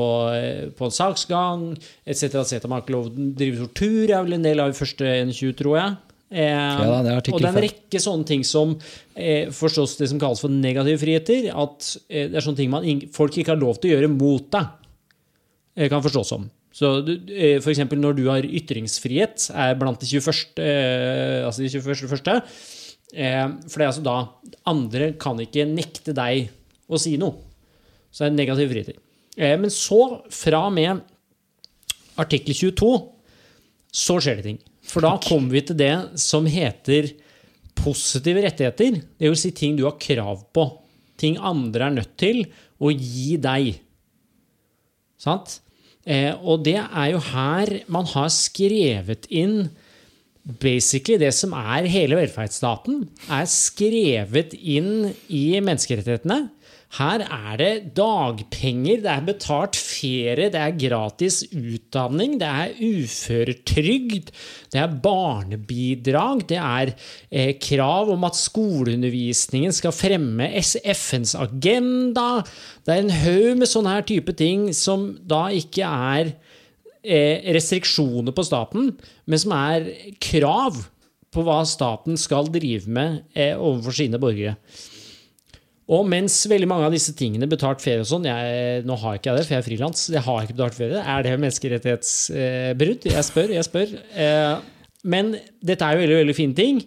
[0.79, 1.67] på en saksgang
[2.05, 2.39] etc.
[2.41, 2.65] etc.
[2.65, 5.55] Man har ikke lov til å drive tortur, er vel en del av første 21,
[5.61, 6.01] tror jeg.
[6.34, 8.73] Eh, Ja, det og det er en rekke sånne ting som
[9.13, 11.51] eh, forstås det som kalles for negative friheter.
[11.53, 14.47] At eh, det er sånne ting man, folk ikke har lov til å gjøre mot
[14.55, 14.79] deg.
[15.76, 16.47] Eh, kan forstås som.
[16.74, 20.57] Så eh, eksempel når du har ytringsfrihet, er blant de 21.
[20.63, 22.09] Eh, altså de 21.
[22.09, 22.39] første.
[23.13, 24.17] Eh, for det er altså da
[24.69, 26.49] Andre kan ikke nekte deg
[26.89, 27.38] å si noe.
[28.13, 29.01] Så det er negativ fritid.
[29.38, 30.01] Eh, men så,
[30.34, 31.01] fra og med
[32.21, 32.93] artikkel 22,
[33.93, 34.61] så skjer det ting.
[34.84, 37.13] For da kommer vi til det som heter
[37.78, 38.99] positive rettigheter.
[39.17, 40.67] Det vil si ting du har krav på.
[41.19, 42.43] Ting andre er nødt til
[42.82, 43.78] å gi deg.
[45.24, 45.59] Sant?
[46.03, 49.69] Eh, og det er jo her man har skrevet inn
[50.43, 56.49] Basically det som er hele velferdsstaten, er skrevet inn i menneskerettighetene.
[56.93, 64.29] Her er det dagpenger, det er betalt ferie, det er gratis utdanning, det er uføretrygd,
[64.75, 66.93] det er barnebidrag, det er
[67.31, 72.43] eh, krav om at skoleundervisningen skal fremme FNs agenda.
[72.85, 76.35] Det er en haug med sånne her type ting som da ikke er
[77.01, 78.93] eh, restriksjoner på staten,
[79.25, 79.89] men som er
[80.21, 80.83] krav
[81.33, 84.59] på hva staten skal drive med eh, overfor sine borgere.
[85.93, 89.39] Og mens veldig mange av disse tingene, betalt ferie og sånn Nå har ikke jeg
[89.39, 90.05] det, for jeg er frilans.
[90.15, 91.01] Jeg har ikke betalt ferie.
[91.15, 93.09] Er det menneskerettighetsbrudd?
[93.11, 93.97] Jeg spør, jeg spør.
[94.25, 94.55] Eh,
[95.03, 96.81] men dette er jo veldig, veldig fine ting.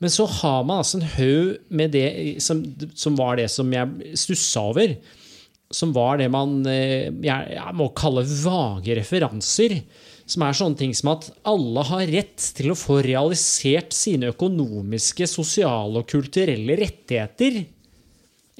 [0.00, 2.06] Men så har man altså en haug med det
[2.44, 2.60] som,
[2.96, 4.94] som var det som jeg stussa over
[5.70, 9.80] som var det man eh, jeg, jeg må kalle vage referanser.
[10.30, 15.26] Som er sånne ting som at alle har rett til å få realisert sine økonomiske,
[15.30, 17.64] sosiale og kulturelle rettigheter.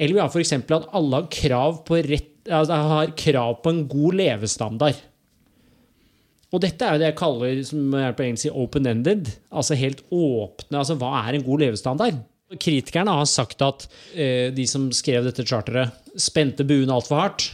[0.01, 0.55] Eller vi har f.eks.
[0.57, 5.03] at alle har krav, på rett, altså har krav på en god levestandard.
[6.51, 9.29] Og dette er jo det jeg kaller som er på engelsk open-ended.
[9.55, 10.81] Altså helt åpne.
[10.81, 12.19] altså Hva er en god levestandard?
[12.51, 13.85] Kritikerne har sagt at
[14.17, 17.47] eh, de som skrev dette charteret, spente buen altfor hardt.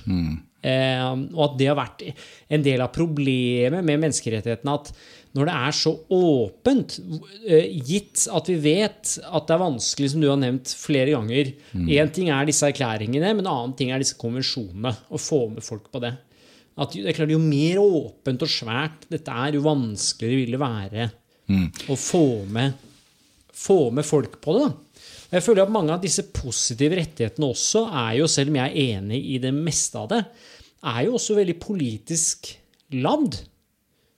[0.67, 4.79] Eh, og at det har vært en del av problemet med menneskerettighetene.
[4.81, 4.95] At
[5.37, 6.97] når det er så åpent,
[7.47, 11.53] eh, gitt at vi vet at det er vanskelig, som du har nevnt flere ganger
[11.77, 14.95] Én ting er disse erklæringene, men en annen ting er disse konvensjonene.
[15.13, 16.15] Å få med folk på det.
[16.77, 20.61] At det er klart, Jo mer åpent og svært dette er, jo vanskeligere vil det
[20.61, 21.11] være
[21.89, 22.75] å få med,
[23.55, 24.67] få med folk på det.
[24.67, 25.03] da.
[25.37, 28.97] Jeg føler at Mange av disse positive rettighetene også er jo, selv om jeg er
[28.99, 30.23] enig i det meste av det,
[30.87, 32.53] er jo også veldig politisk
[32.95, 33.41] ladd.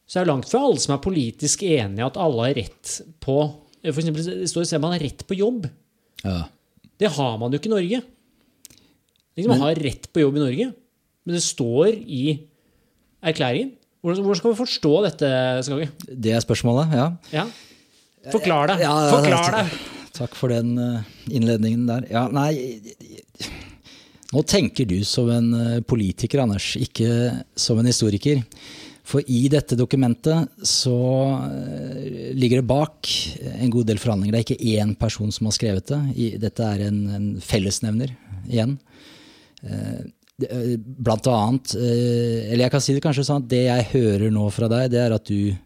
[0.08, 3.38] Så det er langt fra alle som er politisk enige at alle har rett på
[3.78, 5.68] for eksempel, Det står at man har rett på jobb.
[6.24, 6.48] Ja.
[6.98, 8.00] Det har man jo ikke i Norge.
[9.38, 10.66] Liksom, man har rett på jobb i Norge,
[11.22, 12.22] men det står i
[13.22, 13.76] erklæringen.
[14.02, 15.30] Hvordan, hvordan skal vi forstå dette,
[15.66, 15.88] Skage?
[16.10, 17.06] Det er spørsmålet, ja.
[17.34, 17.46] Ja.
[18.34, 18.82] Forklar deg.
[19.12, 19.78] Forklar deg.
[20.18, 22.06] Takk for den eh, innledningen der.
[22.10, 22.80] Ja, nei
[24.28, 27.08] Nå tenker du som en eh, politiker, Anders, ikke
[27.56, 28.42] som en historiker.
[29.08, 30.98] For i dette dokumentet så
[31.48, 33.12] eh, ligger det bak
[33.54, 34.34] en god del forhandlinger.
[34.34, 36.28] Det er ikke én person som har skrevet det.
[36.42, 38.12] Dette er en, en fellesnevner
[38.50, 38.76] igjen.
[39.64, 40.02] Eh,
[40.44, 44.44] eh, Blant annet, eller jeg kan si det kanskje sånn at det jeg hører nå
[44.54, 45.56] fra deg, det er at du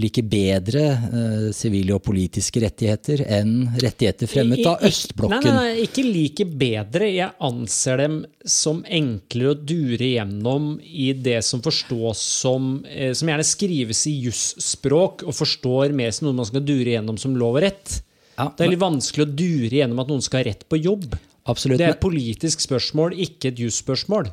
[0.00, 5.44] liker bedre eh, sivile og politiske rettigheter enn rettigheter fremmet av I- østblokken.
[5.44, 7.10] Nei, nei, nei, ikke like bedre.
[7.14, 13.30] Jeg anser dem som enklere å dure gjennom i det som forstås som eh, Som
[13.30, 17.58] gjerne skrives i jusspråk og forstår mer som noe man skal dure gjennom som lov
[17.60, 18.00] og rett.
[18.38, 21.14] Ja, Det er litt vanskelig å dure gjennom at noen skal ha rett på jobb.
[21.46, 21.78] Absolutt.
[21.78, 24.30] Det er et politisk spørsmål, ikke et jusspørsmål.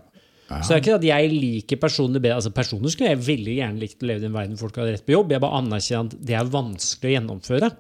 [0.59, 2.39] Så det er ikke at jeg liker personer bedre.
[2.41, 4.97] Altså Personer skulle jeg veldig gjerne likt å leve i en verden hvor folk hadde
[4.97, 5.31] rett på jobb.
[5.35, 7.71] Jeg bare anerkjenner at det er vanskelig å gjennomføre.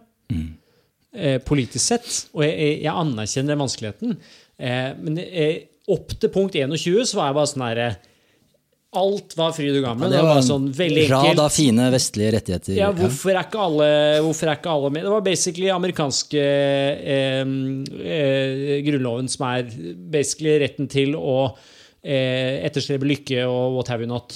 [1.11, 2.13] Eh, politisk sett.
[2.35, 4.15] Og jeg, jeg, anerkjenner den vanskeligheten.
[4.61, 5.57] Eh, men eh,
[5.91, 7.91] opp til punkt 21 så var jeg bare sånn herre
[8.91, 10.11] Alt var fryd og gammen.
[10.11, 11.41] Ja, det var var sånn veldig en rad enkelt.
[11.45, 12.73] av fine vestlige rettigheter.
[12.75, 12.95] Ja, ja.
[12.97, 13.85] hvorfor er, ikke alle,
[14.19, 15.05] er ikke alle med?
[15.07, 17.53] Det var basically amerikanske eh,
[18.03, 19.69] eh, grunnloven som er
[20.11, 21.37] basically retten til å
[22.03, 24.35] eh, etterstrebe lykke og what have you not.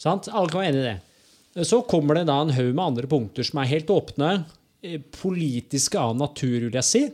[0.00, 0.28] Sant?
[0.32, 1.66] Alle kan være enig i det.
[1.66, 4.44] Så kommer det da en haug med andre punkter som er helt åpne,
[4.84, 7.04] eh, politiske av natur, vil jeg si,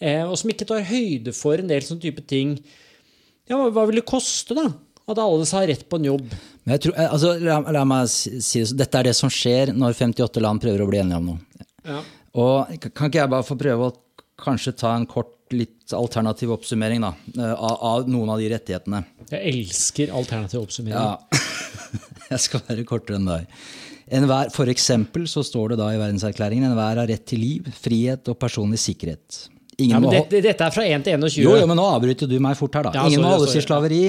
[0.00, 2.58] eh, og som ikke tar høyde for en del sånne type ting.
[3.48, 4.68] Ja, hva, vil det koste, da?
[5.08, 6.28] At alle har rett på en jobb?
[6.64, 8.78] Men jeg tror, eh, altså, la, la meg si si det sånn.
[8.78, 11.66] Dette er det som skjer når 58 land prøver å bli enige om noe.
[11.88, 12.02] Ja.
[12.38, 13.96] Og kan ikke jeg bare få prøve å
[14.42, 19.02] kanskje ta en kort, litt alternativ oppsummering da, eh, av, av noen av de rettighetene?
[19.30, 20.98] Jeg elsker alternativ oppsummering.
[20.98, 21.18] Ja,
[22.32, 23.46] jeg skal være kortere enn deg.
[24.12, 28.28] Enhver, for eksempel så står det da i verdenserklæringen enhver har rett til liv, frihet
[28.28, 29.46] og personlig sikkerhet.
[29.80, 31.38] Ingen Ja, dette, dette er fra 1 til 21.
[31.46, 32.92] jo, jo, men nå avbryter du meg fort her, da.
[32.98, 34.02] Ja, Ingen må holdes i slaveri.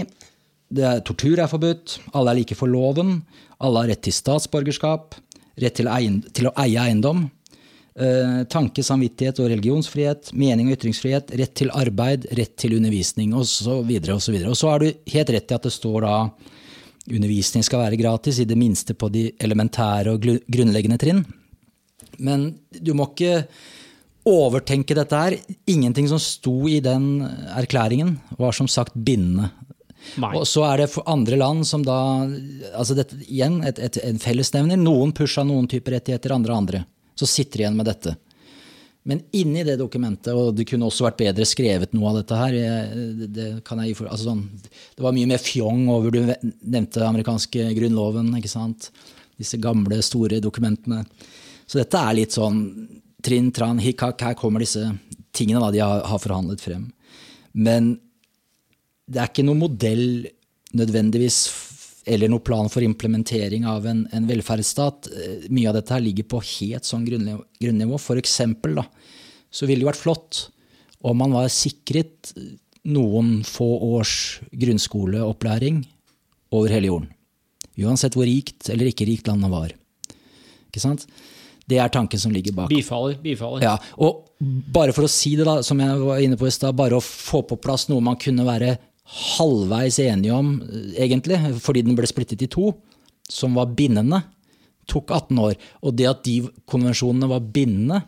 [0.73, 1.99] Det er, tortur er forbudt.
[2.17, 3.21] Alle er like for loven.
[3.63, 5.15] Alle har rett til statsborgerskap.
[5.61, 7.27] Rett til, eiend- til å eie eiendom.
[7.93, 10.31] Eh, tanke, samvittighet og religionsfrihet.
[10.33, 11.29] Mening og ytringsfrihet.
[11.37, 12.25] Rett til arbeid.
[12.33, 13.69] Rett til undervisning, osv.
[13.69, 13.85] Og,
[14.21, 14.49] så videre.
[14.49, 16.15] og så har du helt rett i at det står da
[17.13, 21.25] undervisning skal være gratis, i det minste på de elementære og grunnleggende trinn.
[22.17, 23.43] Men du må ikke
[24.25, 25.35] overtenke dette her.
[25.67, 29.51] Ingenting som sto i den erklæringen, var som sagt bindende.
[30.19, 30.33] Nei.
[30.35, 31.97] Og så er det for andre land som da
[32.75, 34.79] altså dette, Igjen et, et, en fellesnevner.
[34.79, 36.81] Noen pusha noen typer rettigheter, andre andre.
[37.15, 38.15] Så sitter de igjen med dette.
[39.03, 42.53] Men inni det dokumentet, og det kunne også vært bedre skrevet noe av dette her
[43.19, 43.47] det, det
[43.97, 44.45] for, altså sånn,
[44.95, 48.91] Det var mye mer fjong over Du nevnte amerikanske grunnloven, ikke sant?
[49.39, 51.01] Disse gamle, store dokumentene.
[51.67, 52.61] Så dette er litt sånn
[53.23, 54.05] trinn, tran, hikk.
[54.21, 54.85] Her kommer disse
[55.35, 56.87] tingene da de har, har forhandlet frem.
[57.51, 57.95] Men
[59.09, 60.05] det er ikke noen modell
[60.73, 61.43] nødvendigvis
[62.05, 65.07] eller noen plan for implementering av en, en velferdsstat.
[65.13, 67.43] Eh, Mye av dette her ligger på helt sånn grunnnivå.
[67.63, 67.99] grunnivå.
[68.01, 68.85] For eksempel da,
[69.53, 70.47] så ville det vært flott
[71.03, 72.33] om man var sikret
[72.83, 74.15] noen få års
[74.51, 75.83] grunnskoleopplæring
[76.55, 77.11] over hele jorden.
[77.79, 79.71] Uansett hvor rikt eller ikke rikt landet var.
[80.69, 81.07] Ikke sant?
[81.69, 82.69] Det er tanken som ligger bak.
[82.69, 83.15] Bifaller.
[83.23, 83.63] bifaller.
[83.63, 86.75] Ja, og bare for å si det, da, som jeg var inne på i stad,
[86.75, 90.55] bare å få på plass noe man kunne være halvveis enige om,
[90.95, 92.71] egentlig, fordi den ble splittet i to,
[93.29, 94.21] som var bindende,
[94.89, 95.55] tok 18 år.
[95.83, 96.39] Og det at de
[96.69, 98.01] konvensjonene var bindende,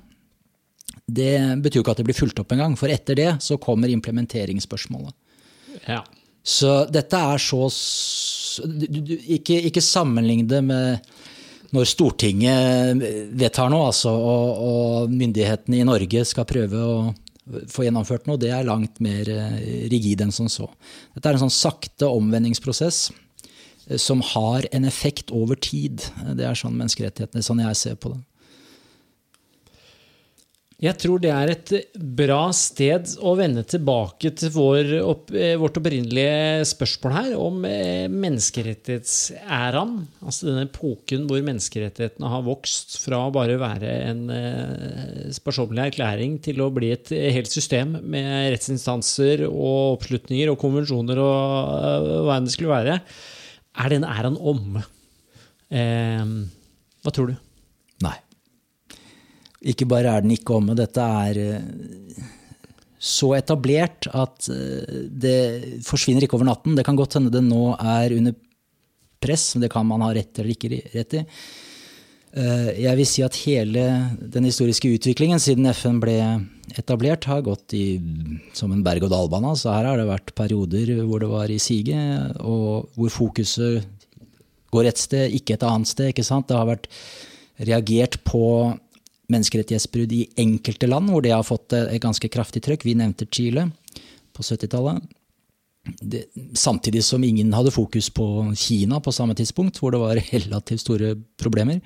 [1.05, 2.75] det betyr jo ikke at det blir fulgt opp engang.
[2.79, 5.13] For etter det så kommer implementeringsspørsmålet.
[5.85, 6.01] Ja.
[6.45, 7.67] Så dette er så
[9.35, 11.13] ikke, ikke sammenlign det med
[11.75, 13.01] når Stortinget
[13.35, 16.99] vedtar noe, altså, og, og myndighetene i Norge skal prøve å
[17.71, 18.39] få gjennomført noe.
[18.41, 20.67] Det er langt mer eh, rigid enn som så.
[21.15, 26.05] Dette er en sånn sakte omvendingsprosess eh, som har en effekt over tid.
[26.37, 28.21] Det er sånn menneskerettighetene, sånn jeg ser på det.
[30.85, 31.71] Jeg tror det er et
[32.17, 38.05] bra sted å vende tilbake til vår, opp, eh, vårt opprinnelige spørsmål her om eh,
[38.11, 39.95] menneskerettighetsæraen.
[40.21, 46.37] Altså denne epoken hvor menneskerettighetene har vokst fra å bare være en eh, sparsommelig erklæring
[46.45, 52.45] til å bli et helt system med rettsinstanser og oppslutninger og konvensjoner og hva enn
[52.45, 52.99] det skulle være.
[53.81, 54.85] Er den æraen omme?
[55.73, 56.37] Eh,
[57.01, 57.44] hva tror du?
[59.65, 62.23] Ikke bare er den ikke omme, dette er eh,
[63.01, 66.77] så etablert at eh, det forsvinner ikke over natten.
[66.77, 68.35] Det kan godt hende det nå er under
[69.25, 71.23] press, men det kan man ha rett eller ikke rett i.
[72.35, 73.85] Eh, Jeg vil si at hele
[74.19, 76.17] den historiske utviklingen siden FN ble
[76.75, 77.97] etablert, har gått i,
[78.57, 79.53] som en berg-og-dal-bane.
[79.57, 83.85] Så her har det vært perioder hvor det var i siget, og hvor fokuset
[84.75, 86.11] går et sted, ikke et annet sted.
[86.11, 86.89] Det har vært
[87.63, 88.43] reagert på
[89.31, 92.85] menneskerettighetsbrudd i enkelte land, hvor det har fått et ganske kraftig trøkk.
[92.85, 93.69] Vi nevnte Chile
[94.35, 95.01] på 70-tallet.
[96.01, 96.25] Det-
[96.57, 101.15] Samtidig som ingen hadde fokus på Kina på samme tidspunkt, hvor det var relativt store
[101.37, 101.81] problemer.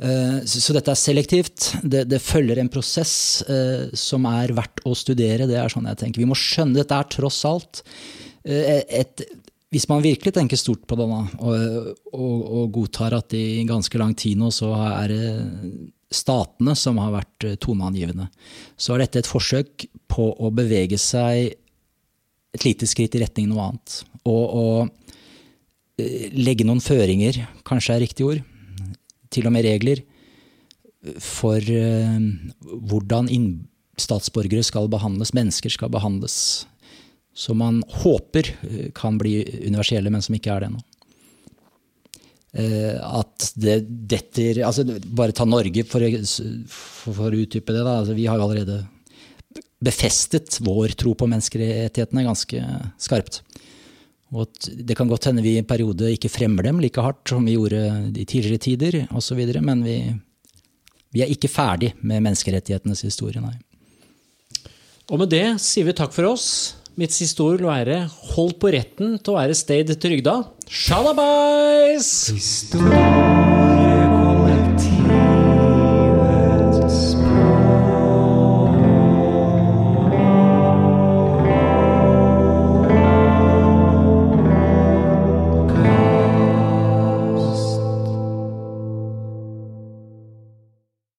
[0.00, 1.74] Eh, Så dette er selektivt.
[1.82, 5.46] Det, det følger en prosess eh, som er verdt å studere.
[5.50, 6.22] Det er sånn jeg tenker.
[6.22, 7.82] Vi må skjønne dette er tross alt
[8.44, 9.26] eh, et
[9.70, 11.34] hvis man virkelig tenker stort på det og,
[12.10, 15.28] og, og godtar at i ganske lang tid nå så er det
[16.10, 18.28] statene som har vært eh, toneangivende,
[18.76, 21.54] så er dette et forsøk på å bevege seg
[22.50, 24.00] et lite skritt i retning noe annet.
[24.26, 28.42] Og, og eh, legge noen føringer, kanskje er riktig ord,
[29.30, 30.02] til og med regler,
[31.22, 32.18] for eh,
[32.90, 33.30] hvordan
[34.00, 36.66] statsborgere skal behandles, mennesker skal behandles.
[37.30, 38.48] Som man håper
[38.98, 40.80] kan bli universelle, men som ikke er det nå.
[42.52, 46.02] Eh, At det detter altså Bare ta Norge for,
[46.66, 47.84] for, å utdype det.
[47.84, 48.80] Altså, vi har jo allerede
[49.80, 52.64] befestet vår tro på menneskerettighetene ganske
[53.00, 53.40] skarpt.
[54.30, 54.50] Og
[54.86, 57.56] det kan godt hende vi i en periode ikke fremmer dem like hardt som vi
[57.56, 57.80] gjorde
[58.12, 58.98] i tidligere tider,
[59.38, 59.96] videre, men vi,
[61.16, 63.56] vi er ikke ferdig med menneskerettighetenes historie, nei.
[65.10, 66.76] Og med det sier vi takk for oss.
[67.00, 68.02] Mitt siste ord vil være
[68.34, 70.42] hold på retten til å være sted trygda.
[70.68, 72.12] Shalabais!
[72.36, 73.39] Historie